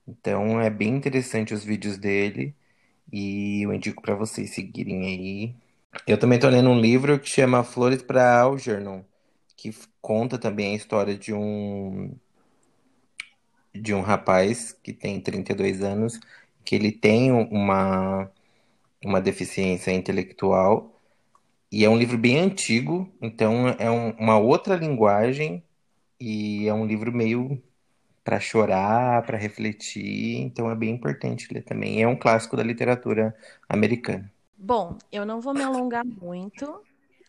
Então 0.07 0.61
é 0.61 0.69
bem 0.69 0.89
interessante 0.95 1.51
os 1.51 1.63
vídeos 1.63 1.97
dele 1.97 2.55
e 3.11 3.63
eu 3.63 3.73
indico 3.73 4.03
para 4.03 4.13
vocês 4.13 4.51
seguirem 4.51 5.07
aí. 5.07 5.55
Eu 6.05 6.19
também 6.19 6.37
estou 6.37 6.51
lendo 6.51 6.69
um 6.69 6.79
livro 6.79 7.19
que 7.19 7.27
chama 7.27 7.63
Flores 7.63 8.03
para 8.03 8.39
Algernon, 8.41 9.03
que 9.55 9.73
conta 9.99 10.37
também 10.37 10.73
a 10.73 10.77
história 10.77 11.17
de 11.17 11.33
um 11.33 12.15
de 13.73 13.95
um 13.95 14.01
rapaz 14.01 14.73
que 14.83 14.93
tem 14.93 15.19
32 15.19 15.81
anos, 15.81 16.19
que 16.63 16.75
ele 16.75 16.91
tem 16.91 17.31
uma 17.31 18.31
uma 19.07 19.21
deficiência 19.21 19.91
intelectual 19.91 20.93
e 21.71 21.83
é 21.83 21.89
um 21.89 21.97
livro 21.97 22.17
bem 22.17 22.39
antigo, 22.39 23.09
então 23.21 23.67
é 23.79 23.89
um, 23.89 24.11
uma 24.11 24.37
outra 24.37 24.75
linguagem 24.75 25.63
e 26.19 26.67
é 26.67 26.73
um 26.73 26.85
livro 26.85 27.11
meio 27.11 27.61
para 28.23 28.39
chorar, 28.39 29.25
para 29.25 29.37
refletir, 29.37 30.37
então 30.37 30.69
é 30.69 30.75
bem 30.75 30.93
importante 30.93 31.53
ler 31.53 31.63
também. 31.63 32.01
É 32.01 32.07
um 32.07 32.15
clássico 32.15 32.57
da 32.57 32.63
literatura 32.63 33.35
americana. 33.69 34.31
Bom, 34.57 34.97
eu 35.11 35.25
não 35.25 35.39
vou 35.39 35.53
me 35.53 35.63
alongar 35.63 36.05
muito. 36.05 36.81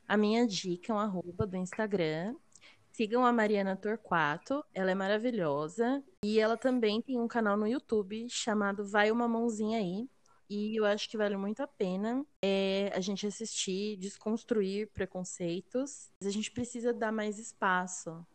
A 0.06 0.16
minha 0.16 0.46
dica 0.46 0.92
é 0.92 0.96
um 0.96 0.98
arroba 0.98 1.46
do 1.46 1.56
Instagram. 1.56 2.34
Sigam 2.92 3.24
a 3.24 3.32
Mariana 3.32 3.76
Torquato, 3.76 4.64
ela 4.74 4.90
é 4.90 4.94
maravilhosa. 4.94 6.02
E 6.24 6.40
ela 6.40 6.56
também 6.56 7.00
tem 7.00 7.18
um 7.18 7.28
canal 7.28 7.56
no 7.56 7.66
YouTube 7.66 8.26
chamado 8.28 8.84
Vai 8.84 9.10
Uma 9.10 9.28
Mãozinha 9.28 9.78
Aí. 9.78 10.08
E 10.50 10.78
eu 10.78 10.86
acho 10.86 11.08
que 11.10 11.16
vale 11.16 11.36
muito 11.36 11.62
a 11.62 11.66
pena 11.66 12.24
é, 12.42 12.90
a 12.94 13.00
gente 13.00 13.26
assistir, 13.26 13.96
desconstruir 13.98 14.88
preconceitos. 14.94 16.10
A 16.24 16.30
gente 16.30 16.50
precisa 16.50 16.92
dar 16.92 17.12
mais 17.12 17.38
espaço 17.38 18.26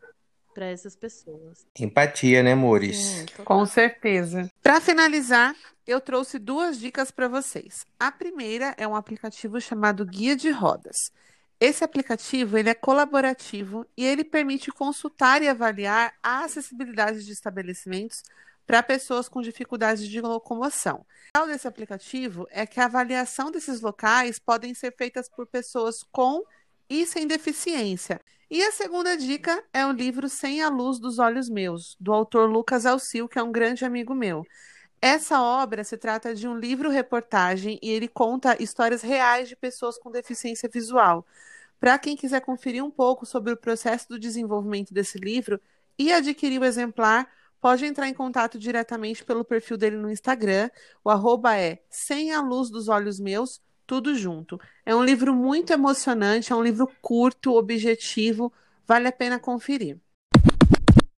para 0.54 0.66
essas 0.66 0.94
pessoas. 0.94 1.66
Empatia, 1.78 2.42
né, 2.42 2.52
amores? 2.52 2.96
Sim, 2.96 3.26
Com 3.44 3.66
certeza. 3.66 4.48
Para 4.62 4.80
finalizar, 4.80 5.54
eu 5.84 6.00
trouxe 6.00 6.38
duas 6.38 6.78
dicas 6.78 7.10
para 7.10 7.26
vocês. 7.26 7.84
A 7.98 8.12
primeira 8.12 8.74
é 8.78 8.86
um 8.86 8.94
aplicativo 8.94 9.60
chamado 9.60 10.06
Guia 10.06 10.36
de 10.36 10.50
Rodas. 10.50 11.10
Esse 11.58 11.82
aplicativo 11.82 12.56
ele 12.56 12.68
é 12.68 12.74
colaborativo 12.74 13.86
e 13.96 14.04
ele 14.04 14.24
permite 14.24 14.70
consultar 14.70 15.42
e 15.42 15.48
avaliar 15.48 16.14
a 16.22 16.44
acessibilidade 16.44 17.24
de 17.24 17.32
estabelecimentos 17.32 18.22
para 18.66 18.82
pessoas 18.82 19.28
com 19.28 19.42
dificuldades 19.42 20.08
de 20.08 20.20
locomoção. 20.20 21.04
O 21.34 21.38
legal 21.38 21.52
desse 21.52 21.68
aplicativo 21.68 22.46
é 22.50 22.66
que 22.66 22.80
a 22.80 22.86
avaliação 22.86 23.50
desses 23.50 23.80
locais 23.80 24.38
podem 24.38 24.74
ser 24.74 24.94
feitas 24.96 25.28
por 25.28 25.46
pessoas 25.46 26.02
com 26.10 26.42
e 26.88 27.06
sem 27.06 27.26
deficiência. 27.26 28.20
E 28.50 28.62
a 28.62 28.72
segunda 28.72 29.16
dica 29.16 29.64
é 29.72 29.84
o 29.86 29.92
livro 29.92 30.28
Sem 30.28 30.62
a 30.62 30.68
Luz 30.68 30.98
dos 30.98 31.18
Olhos 31.18 31.48
Meus, 31.48 31.96
do 31.98 32.12
autor 32.12 32.48
Lucas 32.48 32.86
Alcil, 32.86 33.28
que 33.28 33.38
é 33.38 33.42
um 33.42 33.50
grande 33.50 33.84
amigo 33.84 34.14
meu. 34.14 34.44
Essa 35.00 35.40
obra 35.40 35.84
se 35.84 35.98
trata 35.98 36.34
de 36.34 36.46
um 36.48 36.56
livro-reportagem 36.56 37.78
e 37.82 37.90
ele 37.90 38.08
conta 38.08 38.62
histórias 38.62 39.02
reais 39.02 39.48
de 39.48 39.56
pessoas 39.56 39.98
com 39.98 40.10
deficiência 40.10 40.68
visual. 40.72 41.26
Para 41.78 41.98
quem 41.98 42.16
quiser 42.16 42.40
conferir 42.40 42.82
um 42.82 42.90
pouco 42.90 43.26
sobre 43.26 43.52
o 43.52 43.56
processo 43.56 44.08
do 44.08 44.18
desenvolvimento 44.18 44.94
desse 44.94 45.18
livro 45.18 45.60
e 45.98 46.12
adquirir 46.12 46.60
o 46.60 46.64
exemplar, 46.64 47.28
pode 47.64 47.86
entrar 47.86 48.06
em 48.06 48.12
contato 48.12 48.58
diretamente 48.58 49.24
pelo 49.24 49.42
perfil 49.42 49.78
dele 49.78 49.96
no 49.96 50.10
Instagram. 50.10 50.68
O 51.02 51.08
arroba 51.08 51.56
é 51.56 51.82
Sem 51.88 52.30
a 52.30 52.42
Luz 52.42 52.68
dos 52.68 52.90
Olhos 52.90 53.18
Meus, 53.18 53.58
tudo 53.86 54.14
junto. 54.14 54.60
É 54.84 54.94
um 54.94 55.02
livro 55.02 55.34
muito 55.34 55.72
emocionante, 55.72 56.52
é 56.52 56.54
um 56.54 56.62
livro 56.62 56.86
curto, 57.00 57.54
objetivo, 57.54 58.52
vale 58.86 59.08
a 59.08 59.12
pena 59.12 59.38
conferir. 59.38 59.98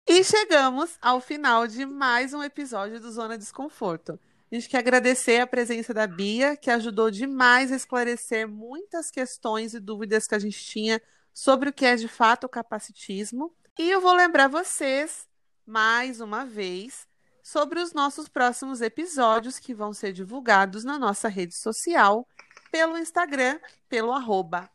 E 0.07 0.23
chegamos 0.23 0.99
ao 1.01 1.19
final 1.19 1.67
de 1.67 1.87
mais 1.87 2.35
um 2.35 2.43
episódio 2.43 3.01
do 3.01 3.11
Zona 3.11 3.39
Desconforto. 3.39 4.21
A 4.53 4.55
gente 4.55 4.69
quer 4.69 4.81
agradecer 4.81 5.41
a 5.41 5.47
presença 5.47 5.95
da 5.95 6.07
Bia, 6.07 6.59
que 6.59 6.71
ajudou 6.71 7.11
demais 7.11 7.73
a 7.73 7.77
esclarecer 7.77 8.47
muitas 8.47 9.11
questões 9.11 9.73
e 9.73 9.81
dúvidas 9.81 10.27
que 10.27 10.35
a 10.35 10.39
gente 10.39 10.63
tinha 10.63 11.01
sobre 11.33 11.71
o 11.71 11.73
que 11.73 11.87
é 11.87 11.97
de 11.97 12.07
fato 12.07 12.45
o 12.45 12.51
capacitismo. 12.51 13.51
E 13.79 13.91
eu 13.91 13.99
vou 13.99 14.13
lembrar 14.13 14.49
vocês, 14.49 15.27
mais 15.67 16.21
uma 16.21 16.45
vez, 16.45 17.07
sobre 17.43 17.81
os 17.81 17.93
nossos 17.93 18.29
próximos 18.29 18.81
episódios 18.81 19.59
que 19.59 19.75
vão 19.75 19.93
ser 19.93 20.13
divulgados 20.13 20.85
na 20.85 20.99
nossa 20.99 21.29
rede 21.29 21.55
social, 21.55 22.27
pelo 22.71 22.99
Instagram, 22.99 23.59
pelo 23.89 24.13
arroba 24.13 24.69